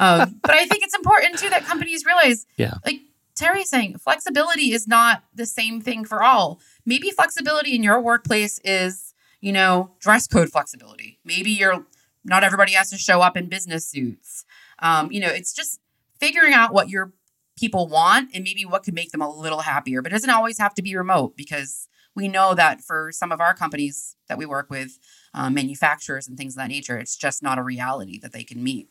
Um, 0.00 0.40
but 0.42 0.52
I 0.54 0.66
think 0.66 0.82
it's 0.84 0.94
important 0.94 1.38
too 1.38 1.50
that 1.50 1.64
companies 1.64 2.04
realize, 2.04 2.46
yeah, 2.56 2.74
like 2.84 3.00
Terry's 3.34 3.68
saying, 3.68 3.98
flexibility 3.98 4.72
is 4.72 4.86
not 4.88 5.22
the 5.34 5.46
same 5.46 5.80
thing 5.80 6.04
for 6.04 6.22
all. 6.22 6.60
Maybe 6.86 7.10
flexibility 7.10 7.74
in 7.74 7.82
your 7.82 8.00
workplace 8.00 8.60
is 8.64 9.03
you 9.44 9.52
know, 9.52 9.90
dress 10.00 10.26
code 10.26 10.50
flexibility. 10.50 11.18
Maybe 11.22 11.50
you're 11.50 11.84
not 12.24 12.42
everybody 12.42 12.72
has 12.72 12.88
to 12.88 12.96
show 12.96 13.20
up 13.20 13.36
in 13.36 13.50
business 13.50 13.86
suits. 13.86 14.46
Um, 14.78 15.12
you 15.12 15.20
know, 15.20 15.28
it's 15.28 15.52
just 15.52 15.80
figuring 16.18 16.54
out 16.54 16.72
what 16.72 16.88
your 16.88 17.12
people 17.58 17.86
want 17.86 18.30
and 18.32 18.42
maybe 18.42 18.64
what 18.64 18.84
could 18.84 18.94
make 18.94 19.10
them 19.10 19.20
a 19.20 19.30
little 19.30 19.60
happier. 19.60 20.00
But 20.00 20.12
it 20.12 20.14
doesn't 20.14 20.30
always 20.30 20.56
have 20.58 20.72
to 20.74 20.82
be 20.82 20.96
remote 20.96 21.36
because 21.36 21.88
we 22.16 22.26
know 22.26 22.54
that 22.54 22.80
for 22.80 23.12
some 23.12 23.30
of 23.30 23.40
our 23.42 23.52
companies 23.52 24.16
that 24.30 24.38
we 24.38 24.46
work 24.46 24.70
with, 24.70 24.98
um, 25.34 25.52
manufacturers 25.52 26.26
and 26.26 26.38
things 26.38 26.54
of 26.54 26.62
that 26.62 26.68
nature, 26.68 26.96
it's 26.96 27.14
just 27.14 27.42
not 27.42 27.58
a 27.58 27.62
reality 27.62 28.18
that 28.20 28.32
they 28.32 28.44
can 28.44 28.64
meet. 28.64 28.88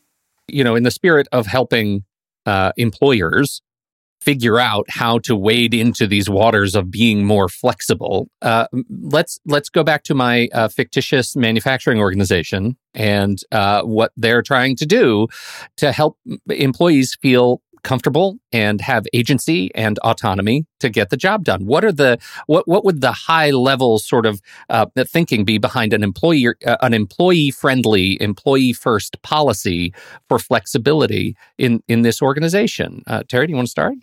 You 0.48 0.64
know, 0.64 0.76
in 0.76 0.84
the 0.84 0.92
spirit 0.92 1.28
of 1.32 1.48
helping 1.48 2.04
uh, 2.46 2.74
employers 2.78 3.64
figure 4.24 4.60
out 4.60 4.86
how 4.90 5.20
to 5.20 5.36
wade 5.36 5.74
into 5.74 6.08
these 6.08 6.30
waters 6.30 6.76
of 6.76 6.90
being 6.90 7.26
more 7.26 7.50
flexible. 7.50 8.28
Uh, 8.42 8.68
let's 8.90 9.40
let's 9.46 9.70
go 9.70 9.84
back 9.84 10.04
to 10.04 10.16
my 10.16 10.48
uh, 10.54 10.68
fictitious 10.68 11.36
manufacturing 11.36 12.00
organization 12.00 12.78
and 12.94 13.40
uh, 13.52 13.82
what 13.82 14.12
they're 14.16 14.42
trying 14.42 14.76
to 14.78 14.86
do 14.86 15.28
to 15.78 15.92
help 15.92 16.18
employees 16.50 17.18
feel 17.22 17.62
comfortable 17.84 18.38
and 18.52 18.82
have 18.82 19.06
agency 19.14 19.70
and 19.76 20.00
autonomy 20.00 20.66
to 20.80 20.90
get 20.90 21.10
the 21.10 21.18
job 21.18 21.44
done. 21.44 21.66
What 21.66 21.84
are 21.84 21.92
the 21.92 22.18
what 22.48 22.68
what 22.68 22.86
would 22.86 23.02
the 23.02 23.12
high 23.12 23.52
level 23.52 24.00
sort 24.00 24.26
of 24.26 24.42
uh, 24.70 24.86
thinking 25.08 25.44
be 25.44 25.58
behind 25.58 25.94
an 25.94 26.04
employee 26.04 26.48
uh, 26.66 26.78
an 26.82 26.94
employee 26.94 27.52
friendly 27.52 28.22
employee 28.22 28.74
first 28.74 29.22
policy 29.22 29.94
for 30.28 30.40
flexibility 30.40 31.36
in 31.58 31.84
in 31.88 32.02
this 32.02 32.22
organization? 32.22 33.04
Uh, 33.06 33.24
Terry, 33.28 33.48
do 33.48 33.52
you 33.52 33.58
want 33.58 33.68
to 33.68 33.72
start? 33.72 33.96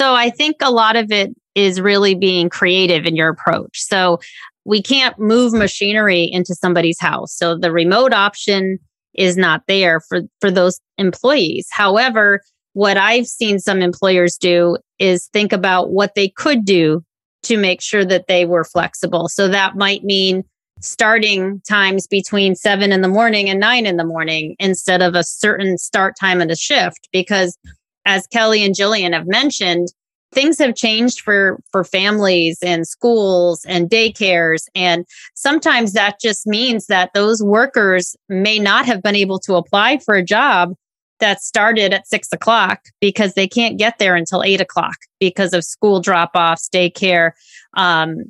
So 0.00 0.14
I 0.14 0.30
think 0.30 0.56
a 0.60 0.70
lot 0.70 0.96
of 0.96 1.12
it 1.12 1.30
is 1.54 1.80
really 1.80 2.14
being 2.14 2.48
creative 2.48 3.06
in 3.06 3.16
your 3.16 3.28
approach. 3.28 3.80
So 3.80 4.20
we 4.64 4.82
can't 4.82 5.18
move 5.18 5.52
machinery 5.52 6.24
into 6.24 6.54
somebody's 6.54 7.00
house. 7.00 7.32
So 7.32 7.56
the 7.56 7.70
remote 7.70 8.12
option 8.12 8.78
is 9.14 9.36
not 9.36 9.62
there 9.68 10.00
for, 10.00 10.22
for 10.40 10.50
those 10.50 10.80
employees. 10.98 11.68
However, 11.70 12.40
what 12.72 12.96
I've 12.96 13.26
seen 13.26 13.60
some 13.60 13.80
employers 13.80 14.36
do 14.36 14.76
is 14.98 15.28
think 15.32 15.52
about 15.52 15.90
what 15.90 16.14
they 16.16 16.28
could 16.28 16.64
do 16.64 17.04
to 17.44 17.56
make 17.56 17.80
sure 17.80 18.04
that 18.04 18.26
they 18.26 18.46
were 18.46 18.64
flexible. 18.64 19.28
So 19.28 19.48
that 19.48 19.76
might 19.76 20.02
mean 20.02 20.44
starting 20.80 21.60
times 21.68 22.06
between 22.06 22.56
seven 22.56 22.90
in 22.90 23.00
the 23.00 23.08
morning 23.08 23.48
and 23.48 23.60
nine 23.60 23.86
in 23.86 23.96
the 23.96 24.04
morning 24.04 24.56
instead 24.58 25.02
of 25.02 25.14
a 25.14 25.22
certain 25.22 25.78
start 25.78 26.14
time 26.18 26.40
of 26.40 26.48
the 26.48 26.56
shift. 26.56 27.08
Because 27.12 27.56
as 28.04 28.26
Kelly 28.26 28.64
and 28.64 28.74
Jillian 28.74 29.12
have 29.12 29.26
mentioned, 29.26 29.88
things 30.32 30.58
have 30.58 30.74
changed 30.74 31.20
for 31.20 31.58
for 31.70 31.84
families 31.84 32.58
and 32.62 32.86
schools 32.86 33.64
and 33.66 33.88
daycares. 33.88 34.64
And 34.74 35.06
sometimes 35.34 35.92
that 35.92 36.20
just 36.20 36.46
means 36.46 36.86
that 36.86 37.10
those 37.14 37.42
workers 37.42 38.16
may 38.28 38.58
not 38.58 38.84
have 38.86 39.02
been 39.02 39.16
able 39.16 39.38
to 39.40 39.54
apply 39.54 39.98
for 39.98 40.14
a 40.14 40.24
job 40.24 40.74
that 41.20 41.40
started 41.40 41.94
at 41.94 42.06
six 42.06 42.28
o'clock 42.32 42.80
because 43.00 43.34
they 43.34 43.46
can't 43.46 43.78
get 43.78 43.98
there 43.98 44.16
until 44.16 44.42
eight 44.42 44.60
o'clock 44.60 44.96
because 45.20 45.52
of 45.52 45.64
school 45.64 46.00
drop 46.00 46.32
offs 46.34 46.68
daycare 46.68 47.30
um, 47.76 48.24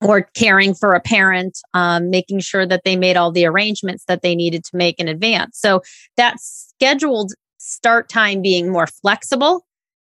or 0.00 0.22
caring 0.34 0.74
for 0.74 0.92
a 0.94 1.00
parent 1.00 1.58
um, 1.74 2.10
making 2.10 2.40
sure 2.40 2.66
that 2.66 2.82
they 2.84 2.96
made 2.96 3.16
all 3.16 3.32
the 3.32 3.44
arrangements 3.44 4.04
that 4.06 4.22
they 4.22 4.34
needed 4.34 4.64
to 4.64 4.76
make 4.76 4.98
in 4.98 5.08
advance. 5.08 5.58
So 5.58 5.82
that 6.16 6.36
scheduled 6.40 7.32
start 7.62 8.08
time 8.08 8.42
being 8.42 8.70
more 8.70 8.88
flexible 8.88 9.64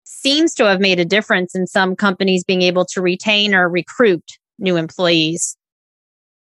seems 0.05 0.55
to 0.55 0.65
have 0.65 0.79
made 0.79 0.99
a 0.99 1.05
difference 1.05 1.55
in 1.55 1.67
some 1.67 1.95
companies 1.95 2.43
being 2.43 2.63
able 2.63 2.83
to 2.83 2.99
retain 2.99 3.53
or 3.53 3.69
recruit 3.69 4.23
new 4.57 4.75
employees 4.75 5.55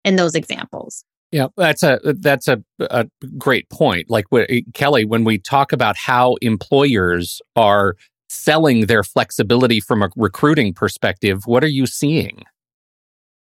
in 0.03 0.17
those 0.17 0.35
examples. 0.35 1.05
Yeah, 1.31 1.47
that's 1.55 1.83
a 1.83 1.99
that's 2.03 2.47
a, 2.47 2.61
a 2.79 3.07
great 3.37 3.69
point. 3.69 4.09
Like 4.09 4.25
Kelly, 4.73 5.05
when 5.05 5.23
we 5.23 5.37
talk 5.37 5.71
about 5.71 5.95
how 5.95 6.35
employers 6.41 7.41
are 7.55 7.95
selling 8.27 8.87
their 8.87 9.03
flexibility 9.03 9.79
from 9.79 10.03
a 10.03 10.09
recruiting 10.15 10.73
perspective, 10.73 11.43
what 11.45 11.63
are 11.63 11.69
you 11.69 11.85
seeing? 11.85 12.43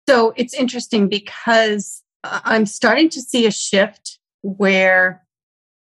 So 0.07 0.33
it's 0.35 0.53
interesting 0.53 1.09
because 1.09 2.01
uh, 2.23 2.39
I'm 2.43 2.65
starting 2.65 3.09
to 3.09 3.21
see 3.21 3.45
a 3.45 3.51
shift 3.51 4.19
where 4.41 5.24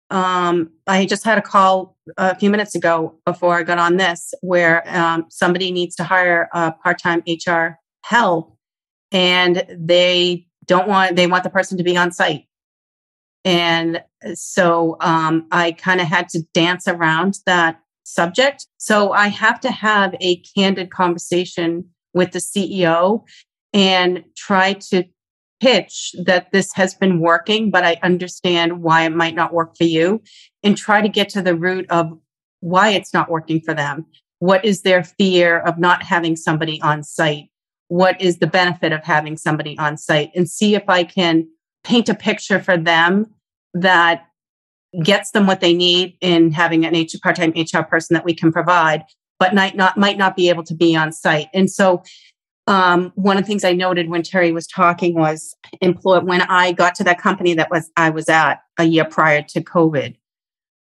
um, 0.10 0.72
I 0.86 1.06
just 1.06 1.24
had 1.26 1.38
a 1.38 1.42
call 1.42 1.98
a 2.18 2.36
few 2.36 2.50
minutes 2.50 2.76
ago 2.76 3.16
before 3.26 3.56
I 3.56 3.64
got 3.64 3.78
on 3.78 3.98
this 3.98 4.34
where 4.42 4.84
um, 4.96 5.26
somebody 5.30 5.72
needs 5.72 5.96
to 5.98 6.04
hire 6.04 6.50
a 6.54 6.72
part 6.72 7.00
time 7.00 7.24
HR 7.28 7.78
help 8.04 8.58
and 9.12 9.66
they 9.78 10.46
don't 10.66 10.88
want, 10.88 11.16
they 11.16 11.28
want 11.28 11.44
the 11.44 11.50
person 11.50 11.78
to 11.78 11.84
be 11.84 11.98
on 11.98 12.12
site. 12.12 12.46
And 13.44 14.02
so 14.34 14.98
um, 15.00 15.48
I 15.52 15.72
kind 15.74 16.02
of 16.02 16.08
had 16.08 16.30
to 16.30 16.42
dance 16.54 16.88
around 16.88 17.40
that 17.46 17.80
subject. 18.04 18.68
So 18.78 19.12
I 19.12 19.28
have 19.28 19.60
to 19.62 19.72
have 19.72 20.16
a 20.22 20.42
candid 20.56 20.92
conversation 20.92 21.86
with 22.14 22.32
the 22.32 22.40
CEO 22.40 23.24
and 23.74 24.24
try 24.36 24.74
to 24.74 25.04
pitch 25.60 26.16
that 26.24 26.52
this 26.52 26.72
has 26.74 26.94
been 26.94 27.20
working, 27.20 27.72
but 27.72 27.84
I 27.84 27.98
understand 28.04 28.82
why 28.82 29.04
it 29.04 29.16
might 29.16 29.36
not 29.36 29.54
work 29.54 29.76
for 29.76 29.86
you 29.86 30.22
and 30.64 30.78
try 30.78 31.02
to 31.02 31.10
get 31.10 31.30
to 31.30 31.42
the 31.42 31.56
root 31.56 31.86
of 31.90 32.12
why 32.60 32.90
it's 32.90 33.14
not 33.14 33.30
working 33.30 33.62
for 33.62 33.74
them. 33.74 34.06
What 34.40 34.64
is 34.64 34.82
their 34.82 35.04
fear 35.04 35.60
of 35.60 35.78
not 35.78 36.04
having 36.04 36.36
somebody 36.36 36.82
on 36.82 37.04
site? 37.04 37.50
What 37.88 38.22
is 38.22 38.38
the 38.38 38.48
benefit 38.48 38.92
of 38.92 39.04
having 39.04 39.38
somebody 39.38 39.78
on 39.78 39.98
site? 39.98 40.32
And 40.36 40.50
see 40.50 40.76
if 40.76 40.84
I 40.88 41.04
can 41.04 41.48
paint 41.84 42.10
a 42.10 42.16
picture 42.16 42.60
for 42.60 42.78
them 42.78 43.34
that 43.74 44.26
gets 45.04 45.32
them 45.32 45.48
what 45.48 45.62
they 45.62 45.74
need 45.74 46.18
in 46.22 46.52
having 46.52 46.86
an 46.86 46.94
HR, 46.94 47.18
part-time 47.22 47.54
HR 47.56 47.84
person 47.84 48.14
that 48.14 48.26
we 48.26 48.34
can 48.34 48.52
provide, 48.52 49.04
but 49.40 49.54
might 49.54 49.76
not 49.76 49.98
might 49.98 50.18
not 50.18 50.36
be 50.36 50.50
able 50.50 50.64
to 50.64 50.76
be 50.76 50.96
on 50.96 51.12
site. 51.12 51.48
And 51.54 51.70
so 51.70 52.04
um, 52.68 53.14
one 53.16 53.38
of 53.38 53.44
the 53.44 53.48
things 53.48 53.64
I 53.64 53.74
noted 53.74 54.10
when 54.10 54.24
Terry 54.24 54.52
was 54.52 54.68
talking 54.68 55.16
was 55.16 55.56
employ 55.82 56.20
when 56.20 56.42
I 56.42 56.74
got 56.74 56.96
to 56.96 57.04
that 57.06 57.20
company 57.20 57.54
that 57.54 57.72
was 57.72 57.90
I 57.96 58.10
was 58.10 58.28
at 58.28 58.62
a 58.78 58.84
year 58.84 59.06
prior 59.06 59.42
to 59.42 59.62
COVID. 59.62 60.16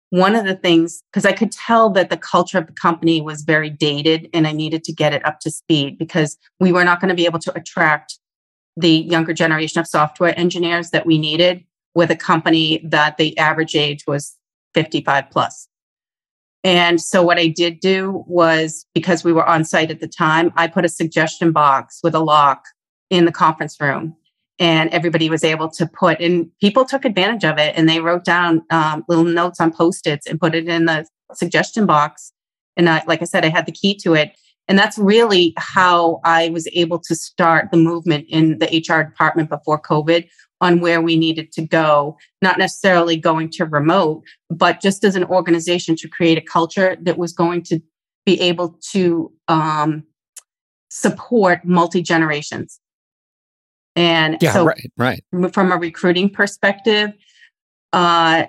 One 0.09 0.35
of 0.35 0.45
the 0.45 0.55
things, 0.55 1.03
because 1.11 1.25
I 1.25 1.31
could 1.31 1.51
tell 1.51 1.89
that 1.91 2.09
the 2.09 2.17
culture 2.17 2.57
of 2.57 2.67
the 2.67 2.73
company 2.73 3.21
was 3.21 3.43
very 3.43 3.69
dated 3.69 4.29
and 4.33 4.47
I 4.47 4.51
needed 4.51 4.83
to 4.85 4.93
get 4.93 5.13
it 5.13 5.25
up 5.25 5.39
to 5.41 5.51
speed 5.51 5.97
because 5.97 6.37
we 6.59 6.71
were 6.71 6.83
not 6.83 7.01
going 7.01 7.09
to 7.09 7.15
be 7.15 7.25
able 7.25 7.39
to 7.39 7.57
attract 7.57 8.19
the 8.77 8.89
younger 8.89 9.33
generation 9.33 9.79
of 9.79 9.87
software 9.87 10.37
engineers 10.37 10.89
that 10.91 11.05
we 11.05 11.17
needed 11.17 11.63
with 11.93 12.11
a 12.11 12.15
company 12.15 12.81
that 12.83 13.17
the 13.17 13.37
average 13.37 13.75
age 13.75 14.05
was 14.07 14.35
55 14.73 15.29
plus. 15.31 15.67
And 16.65 16.99
so 16.99 17.21
what 17.21 17.37
I 17.37 17.45
did 17.47 17.79
do 17.79 18.23
was 18.25 18.87
because 18.95 19.23
we 19.23 19.31
were 19.31 19.47
on 19.47 19.63
site 19.63 19.91
at 19.91 19.99
the 19.99 20.07
time, 20.07 20.51
I 20.55 20.67
put 20.67 20.83
a 20.83 20.89
suggestion 20.89 21.51
box 21.51 21.99
with 22.03 22.15
a 22.15 22.19
lock 22.19 22.63
in 23.11 23.25
the 23.25 23.31
conference 23.31 23.79
room. 23.79 24.15
And 24.57 24.89
everybody 24.89 25.29
was 25.29 25.43
able 25.43 25.69
to 25.69 25.85
put 25.85 26.19
in 26.19 26.49
people 26.59 26.83
took 26.83 27.05
advantage 27.05 27.43
of 27.43 27.59
it 27.59 27.77
and 27.77 27.87
they 27.87 27.99
wrote 27.99 28.23
down 28.23 28.63
um, 28.71 29.05
little 29.07 29.25
notes 29.25 29.59
on 29.59 29.71
post-its 29.71 30.25
and 30.25 30.39
put 30.39 30.55
it 30.55 30.67
in 30.67 30.85
the 30.85 31.05
suggestion 31.33 31.85
box. 31.85 32.31
And 32.77 32.89
I, 32.89 33.03
like 33.05 33.21
i 33.21 33.25
said 33.25 33.45
i 33.45 33.49
had 33.49 33.67
the 33.67 33.71
key 33.71 33.95
to 33.97 34.15
it. 34.15 34.31
And 34.67 34.79
that's 34.79 34.97
really 34.97 35.53
how 35.57 36.21
i 36.23 36.49
was 36.49 36.67
able 36.73 36.99
to 36.99 37.15
start 37.15 37.69
the 37.69 37.77
movement 37.77 38.25
in 38.29 38.57
the 38.57 38.83
hr 38.89 39.03
department 39.03 39.49
before 39.49 39.79
covid 39.79 40.29
on 40.61 40.79
where 40.79 41.01
we 41.01 41.17
needed 41.17 41.51
to 41.53 41.61
go, 41.61 42.17
not 42.41 42.57
necessarily 42.57 43.17
going 43.17 43.49
to 43.51 43.65
remote, 43.65 44.23
but 44.49 44.81
just 44.81 45.03
as 45.03 45.15
an 45.15 45.25
organization 45.25 45.95
to 45.97 46.07
create 46.07 46.37
a 46.37 46.41
culture 46.41 46.97
that 47.01 47.17
was 47.17 47.33
going 47.33 47.61
to 47.63 47.79
be 48.25 48.39
able 48.41 48.77
to 48.91 49.31
um, 49.47 50.03
support 50.89 51.65
multi 51.65 52.01
generations. 52.01 52.79
And 53.95 54.37
yeah, 54.41 54.53
so, 54.53 54.65
right, 54.65 54.91
right. 54.97 55.23
From 55.53 55.71
a 55.71 55.77
recruiting 55.77 56.29
perspective, 56.29 57.11
uh, 57.93 58.45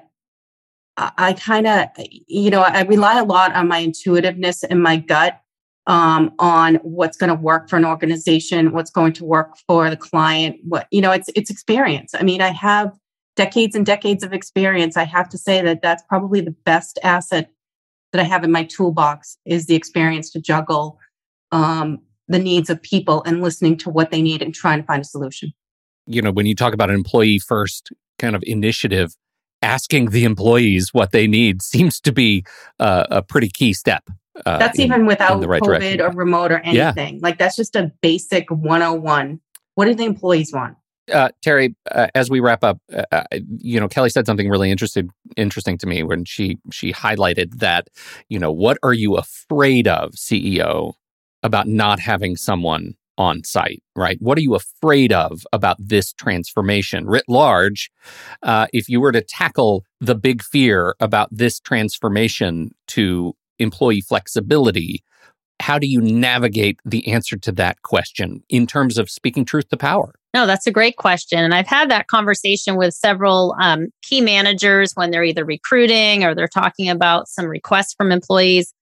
I 0.96 1.34
kind 1.34 1.66
of, 1.66 1.88
you 2.26 2.50
know, 2.50 2.62
I 2.62 2.82
rely 2.82 3.18
a 3.18 3.24
lot 3.24 3.54
on 3.54 3.68
my 3.68 3.82
intuitiveness 3.82 4.64
and 4.64 4.82
my 4.82 4.96
gut 4.96 5.40
um, 5.86 6.32
on 6.38 6.76
what's 6.76 7.16
going 7.16 7.28
to 7.28 7.40
work 7.40 7.68
for 7.68 7.76
an 7.76 7.84
organization, 7.84 8.72
what's 8.72 8.90
going 8.90 9.12
to 9.14 9.24
work 9.24 9.56
for 9.66 9.88
the 9.88 9.96
client. 9.96 10.56
What 10.64 10.86
you 10.90 11.00
know, 11.00 11.12
it's 11.12 11.28
it's 11.34 11.50
experience. 11.50 12.14
I 12.14 12.22
mean, 12.22 12.40
I 12.40 12.48
have 12.48 12.92
decades 13.36 13.76
and 13.76 13.86
decades 13.86 14.24
of 14.24 14.32
experience. 14.32 14.96
I 14.96 15.04
have 15.04 15.28
to 15.28 15.38
say 15.38 15.62
that 15.62 15.82
that's 15.82 16.02
probably 16.08 16.40
the 16.40 16.54
best 16.64 16.98
asset 17.02 17.50
that 18.12 18.20
I 18.20 18.24
have 18.24 18.44
in 18.44 18.50
my 18.50 18.64
toolbox 18.64 19.36
is 19.44 19.66
the 19.66 19.74
experience 19.74 20.30
to 20.30 20.40
juggle 20.40 20.98
um, 21.52 22.00
the 22.28 22.38
needs 22.38 22.70
of 22.70 22.82
people 22.82 23.22
and 23.24 23.42
listening 23.42 23.76
to 23.78 23.90
what 23.90 24.10
they 24.10 24.22
need 24.22 24.42
and 24.42 24.54
trying 24.54 24.80
to 24.80 24.86
find 24.86 25.02
a 25.02 25.04
solution. 25.04 25.52
You 26.06 26.22
know, 26.22 26.32
when 26.32 26.46
you 26.46 26.54
talk 26.54 26.72
about 26.72 26.88
an 26.88 26.96
employee 26.96 27.38
first 27.38 27.92
kind 28.18 28.34
of 28.34 28.42
initiative, 28.46 29.14
asking 29.62 30.10
the 30.10 30.24
employees 30.24 30.92
what 30.92 31.12
they 31.12 31.26
need 31.26 31.62
seems 31.62 32.00
to 32.00 32.12
be 32.12 32.44
uh, 32.78 33.06
a 33.10 33.22
pretty 33.22 33.48
key 33.48 33.72
step 33.72 34.04
uh, 34.44 34.58
that's 34.58 34.78
in, 34.78 34.86
even 34.86 35.06
without 35.06 35.44
right 35.46 35.62
COVID 35.62 35.80
direction. 35.80 36.00
or 36.00 36.10
remote 36.10 36.52
or 36.52 36.58
anything. 36.58 37.14
Yeah. 37.14 37.20
Like 37.22 37.38
that's 37.38 37.56
just 37.56 37.76
a 37.76 37.92
basic 38.00 38.50
101. 38.50 39.40
What 39.74 39.86
do 39.86 39.94
the 39.94 40.04
employees 40.04 40.52
want? 40.52 40.76
Uh, 41.12 41.28
Terry, 41.40 41.74
uh, 41.92 42.08
as 42.14 42.28
we 42.28 42.40
wrap 42.40 42.64
up, 42.64 42.78
uh, 42.92 43.04
uh, 43.12 43.24
you 43.58 43.78
know, 43.78 43.88
Kelly 43.88 44.10
said 44.10 44.26
something 44.26 44.48
really 44.48 44.70
interesting, 44.70 45.10
interesting 45.36 45.78
to 45.78 45.86
me 45.86 46.02
when 46.02 46.24
she 46.24 46.58
she 46.72 46.92
highlighted 46.92 47.58
that, 47.58 47.88
you 48.28 48.38
know, 48.38 48.50
what 48.50 48.76
are 48.82 48.92
you 48.92 49.14
afraid 49.14 49.86
of, 49.86 50.12
CEO, 50.12 50.94
about 51.44 51.68
not 51.68 52.00
having 52.00 52.34
someone 52.34 52.94
on 53.18 53.44
site, 53.44 53.82
right? 53.94 54.18
What 54.20 54.36
are 54.36 54.42
you 54.42 54.54
afraid 54.54 55.12
of 55.12 55.46
about 55.52 55.76
this 55.78 56.12
transformation 56.12 57.06
writ 57.06 57.24
large? 57.28 57.90
Uh, 58.42 58.66
if 58.72 58.88
you 58.88 59.00
were 59.00 59.12
to 59.12 59.22
tackle 59.22 59.84
the 60.00 60.14
big 60.14 60.42
fear 60.42 60.94
about 61.00 61.28
this 61.30 61.60
transformation 61.60 62.74
to 62.88 63.34
employee 63.58 64.00
flexibility, 64.00 65.02
how 65.60 65.78
do 65.78 65.86
you 65.86 66.00
navigate 66.00 66.78
the 66.84 67.06
answer 67.08 67.36
to 67.38 67.52
that 67.52 67.82
question 67.82 68.42
in 68.48 68.66
terms 68.66 68.98
of 68.98 69.10
speaking 69.10 69.44
truth 69.44 69.68
to 69.68 69.76
power? 69.76 70.14
No, 70.34 70.46
that's 70.46 70.66
a 70.66 70.70
great 70.70 70.96
question. 70.96 71.38
And 71.38 71.54
I've 71.54 71.66
had 71.66 71.90
that 71.90 72.08
conversation 72.08 72.76
with 72.76 72.92
several 72.92 73.56
um, 73.60 73.86
key 74.02 74.20
managers 74.20 74.92
when 74.94 75.10
they're 75.10 75.24
either 75.24 75.44
recruiting 75.44 76.24
or 76.24 76.34
they're 76.34 76.46
talking 76.46 76.90
about 76.90 77.28
some 77.28 77.46
requests 77.46 77.94
from 77.94 78.12
employees. 78.12 78.74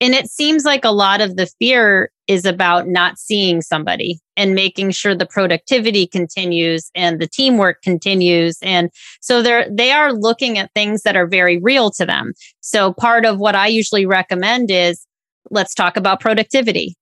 And 0.00 0.14
it 0.14 0.30
seems 0.30 0.64
like 0.64 0.84
a 0.84 0.92
lot 0.92 1.20
of 1.20 1.36
the 1.36 1.46
fear 1.58 2.10
is 2.30 2.44
about 2.44 2.86
not 2.86 3.18
seeing 3.18 3.60
somebody 3.60 4.20
and 4.36 4.54
making 4.54 4.92
sure 4.92 5.16
the 5.16 5.26
productivity 5.26 6.06
continues 6.06 6.88
and 6.94 7.20
the 7.20 7.26
teamwork 7.26 7.82
continues. 7.82 8.56
And 8.62 8.88
so 9.20 9.42
they're 9.42 9.68
they 9.68 9.90
are 9.90 10.12
looking 10.12 10.56
at 10.56 10.70
things 10.72 11.02
that 11.02 11.16
are 11.16 11.26
very 11.26 11.58
real 11.58 11.90
to 11.90 12.06
them. 12.06 12.32
So 12.60 12.92
part 12.92 13.26
of 13.26 13.40
what 13.40 13.56
I 13.56 13.66
usually 13.66 14.06
recommend 14.06 14.70
is 14.70 15.04
let's 15.50 15.74
talk 15.74 15.96
about 15.96 16.20
productivity 16.20 16.94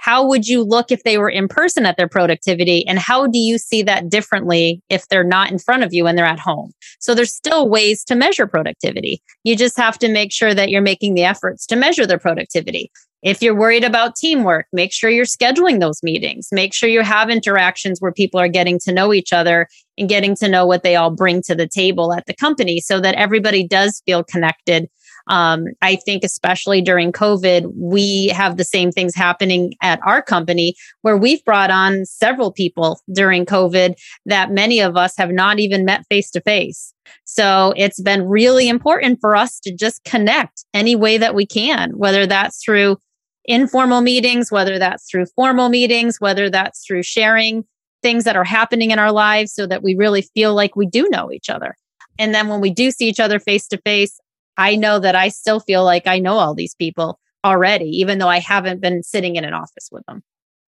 how 0.00 0.26
would 0.26 0.46
you 0.46 0.62
look 0.62 0.90
if 0.90 1.02
they 1.02 1.18
were 1.18 1.28
in 1.28 1.46
person 1.46 1.84
at 1.84 1.98
their 1.98 2.08
productivity? 2.08 2.86
And 2.88 2.98
how 2.98 3.26
do 3.26 3.38
you 3.38 3.58
see 3.58 3.82
that 3.82 4.08
differently 4.08 4.82
if 4.88 5.06
they're 5.08 5.22
not 5.22 5.50
in 5.50 5.58
front 5.58 5.84
of 5.84 5.92
you 5.92 6.06
and 6.06 6.16
they're 6.16 6.24
at 6.24 6.38
home? 6.38 6.72
So 7.00 7.14
there's 7.14 7.34
still 7.34 7.68
ways 7.68 8.02
to 8.04 8.14
measure 8.14 8.46
productivity. 8.46 9.22
You 9.44 9.56
just 9.56 9.76
have 9.76 9.98
to 9.98 10.10
make 10.10 10.32
sure 10.32 10.54
that 10.54 10.70
you're 10.70 10.80
making 10.80 11.16
the 11.16 11.24
efforts 11.24 11.66
to 11.66 11.76
measure 11.76 12.06
their 12.06 12.18
productivity. 12.18 12.90
If 13.22 13.42
you're 13.42 13.54
worried 13.54 13.84
about 13.84 14.16
teamwork, 14.16 14.66
make 14.72 14.92
sure 14.92 15.10
you're 15.10 15.26
scheduling 15.26 15.80
those 15.80 16.02
meetings. 16.02 16.48
Make 16.52 16.72
sure 16.72 16.88
you 16.88 17.02
have 17.02 17.28
interactions 17.28 18.00
where 18.00 18.12
people 18.12 18.40
are 18.40 18.48
getting 18.48 18.78
to 18.80 18.92
know 18.92 19.12
each 19.12 19.32
other 19.32 19.68
and 19.98 20.08
getting 20.08 20.34
to 20.36 20.48
know 20.48 20.64
what 20.64 20.82
they 20.82 20.96
all 20.96 21.10
bring 21.10 21.42
to 21.42 21.54
the 21.54 21.68
table 21.68 22.14
at 22.14 22.24
the 22.26 22.34
company 22.34 22.80
so 22.80 22.98
that 23.00 23.14
everybody 23.16 23.66
does 23.66 24.02
feel 24.06 24.24
connected. 24.24 24.88
Um, 25.26 25.66
I 25.82 25.96
think, 25.96 26.24
especially 26.24 26.80
during 26.80 27.12
COVID, 27.12 27.70
we 27.76 28.28
have 28.28 28.56
the 28.56 28.64
same 28.64 28.90
things 28.90 29.14
happening 29.14 29.74
at 29.82 30.00
our 30.04 30.22
company 30.22 30.74
where 31.02 31.16
we've 31.16 31.44
brought 31.44 31.70
on 31.70 32.06
several 32.06 32.50
people 32.52 33.00
during 33.12 33.44
COVID 33.44 33.94
that 34.26 34.50
many 34.50 34.80
of 34.80 34.96
us 34.96 35.14
have 35.18 35.30
not 35.30 35.60
even 35.60 35.84
met 35.84 36.06
face 36.08 36.30
to 36.30 36.40
face. 36.40 36.94
So 37.24 37.74
it's 37.76 38.00
been 38.00 38.26
really 38.26 38.68
important 38.68 39.20
for 39.20 39.36
us 39.36 39.60
to 39.60 39.74
just 39.74 40.02
connect 40.04 40.64
any 40.72 40.96
way 40.96 41.18
that 41.18 41.34
we 41.34 41.46
can, 41.46 41.90
whether 41.98 42.26
that's 42.26 42.64
through 42.64 42.96
informal 43.44 44.00
meetings, 44.00 44.50
whether 44.50 44.78
that's 44.78 45.08
through 45.10 45.26
formal 45.34 45.68
meetings, 45.68 46.20
whether 46.20 46.50
that's 46.50 46.84
through 46.86 47.02
sharing 47.02 47.64
things 48.02 48.24
that 48.24 48.36
are 48.36 48.44
happening 48.44 48.90
in 48.90 48.98
our 48.98 49.12
lives 49.12 49.52
so 49.52 49.66
that 49.66 49.82
we 49.82 49.94
really 49.94 50.22
feel 50.22 50.54
like 50.54 50.76
we 50.76 50.86
do 50.86 51.08
know 51.10 51.30
each 51.32 51.50
other. 51.50 51.76
And 52.18 52.34
then 52.34 52.48
when 52.48 52.60
we 52.60 52.70
do 52.70 52.90
see 52.90 53.08
each 53.08 53.20
other 53.20 53.38
face 53.38 53.66
to 53.68 53.78
face, 53.78 54.18
I 54.56 54.76
know 54.76 54.98
that 54.98 55.14
I 55.14 55.28
still 55.28 55.60
feel 55.60 55.84
like 55.84 56.06
I 56.06 56.18
know 56.18 56.34
all 56.34 56.54
these 56.54 56.74
people 56.74 57.18
already, 57.44 57.86
even 57.86 58.18
though 58.18 58.28
I 58.28 58.38
haven't 58.38 58.80
been 58.80 59.02
sitting 59.02 59.36
in 59.36 59.44
an 59.44 59.54
office 59.54 59.88
with 59.90 60.04
them. 60.06 60.22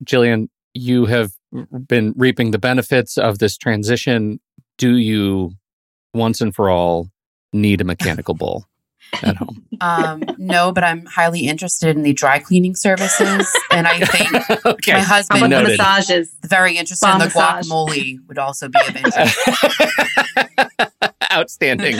Jillian, 0.05 0.49
you 0.75 1.07
have 1.07 1.33
been 1.87 2.15
reaping 2.17 2.51
the 2.51 2.59
benefits 2.59 3.19
of 3.19 3.39
this 3.39 3.57
transition. 3.57 4.41
Do 4.79 4.97
you 4.97 5.53
once 6.15 6.41
and 6.41 6.55
for 6.55 6.71
all 6.71 7.09
need 7.53 7.81
a 7.81 7.85
mechanical 7.85 8.35
bull? 8.35 8.67
At 9.23 9.37
home? 9.37 9.65
Um, 9.81 10.23
no, 10.39 10.73
but 10.73 10.85
I'm 10.85 11.05
highly 11.07 11.41
interested 11.41 11.97
in 11.97 12.03
the 12.03 12.13
dry 12.13 12.39
cleaning 12.39 12.75
services, 12.75 13.53
and 13.73 13.87
I 13.87 14.01
think 14.01 14.33
okay. 14.67 14.93
my 14.93 15.01
husband 15.01 15.41
How 15.41 15.47
about 15.47 15.65
the 15.65 15.77
massages. 15.77 16.35
Very 16.45 16.77
interested 16.77 17.11
in 17.11 17.19
the 17.19 17.25
massage. 17.27 17.69
guacamole 17.69 18.27
would 18.29 18.39
also 18.39 18.69
be 18.69 18.79
of 18.89 18.97
interest. 18.97 19.39
Outstanding. 21.33 21.97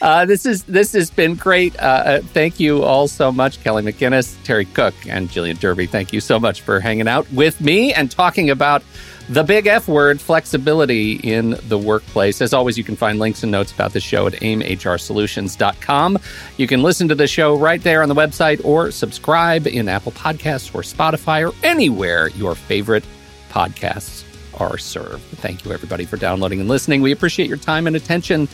Uh, 0.00 0.24
this 0.24 0.46
is 0.46 0.64
this 0.64 0.92
has 0.92 1.10
been 1.10 1.34
great. 1.34 1.78
Uh, 1.78 1.82
uh, 1.82 2.20
thank 2.20 2.58
you 2.58 2.82
all 2.82 3.06
so 3.06 3.30
much, 3.30 3.62
Kelly 3.62 3.82
McGinnis, 3.82 4.36
Terry 4.42 4.64
Cook, 4.64 4.94
and 5.06 5.28
Jillian 5.28 5.58
Derby. 5.58 5.86
Thank 5.86 6.12
you 6.12 6.20
so 6.20 6.40
much 6.40 6.62
for 6.62 6.80
hanging 6.80 7.06
out 7.06 7.30
with 7.32 7.60
me 7.60 7.92
and 7.92 8.10
talking 8.10 8.50
about 8.50 8.82
the 9.28 9.44
big 9.44 9.66
F 9.66 9.88
word, 9.88 10.20
flexibility 10.20 11.12
in 11.12 11.56
the 11.68 11.78
workplace. 11.78 12.42
As 12.42 12.52
always, 12.52 12.76
you 12.76 12.84
can 12.84 12.96
find 12.96 13.18
links 13.18 13.42
and 13.42 13.52
notes 13.52 13.72
about 13.72 13.92
the 13.92 14.00
show 14.00 14.26
at 14.26 14.34
aimhrsolutions.com. 14.34 16.18
You 16.56 16.66
can 16.66 16.82
listen 16.82 17.08
to 17.08 17.14
the 17.14 17.26
show 17.26 17.56
right 17.56 17.82
there 17.82 18.02
on 18.02 18.08
the 18.08 18.14
website 18.14 18.64
or 18.64 18.90
subscribe 18.90 19.66
in 19.66 19.88
Apple 19.88 20.12
Podcasts 20.12 20.74
or 20.74 20.82
Spotify 20.82 21.48
or 21.48 21.54
anywhere 21.62 22.28
your 22.28 22.54
favorite 22.54 23.04
podcasts 23.50 24.24
are 24.62 24.78
served. 24.78 25.22
Thank 25.38 25.64
you, 25.64 25.72
everybody, 25.72 26.04
for 26.04 26.16
downloading 26.16 26.60
and 26.60 26.68
listening. 26.68 27.02
We 27.02 27.12
appreciate 27.12 27.48
your 27.48 27.58
time 27.58 27.86
and 27.86 27.96
attention. 27.96 28.48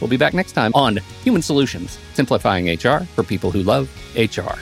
We'll 0.00 0.10
be 0.10 0.16
back 0.16 0.34
next 0.34 0.52
time 0.52 0.72
on 0.74 0.98
Human 1.22 1.42
Solutions, 1.42 1.98
simplifying 2.14 2.68
HR 2.68 3.04
for 3.14 3.22
people 3.22 3.50
who 3.50 3.62
love 3.62 3.90
HR. 4.16 4.58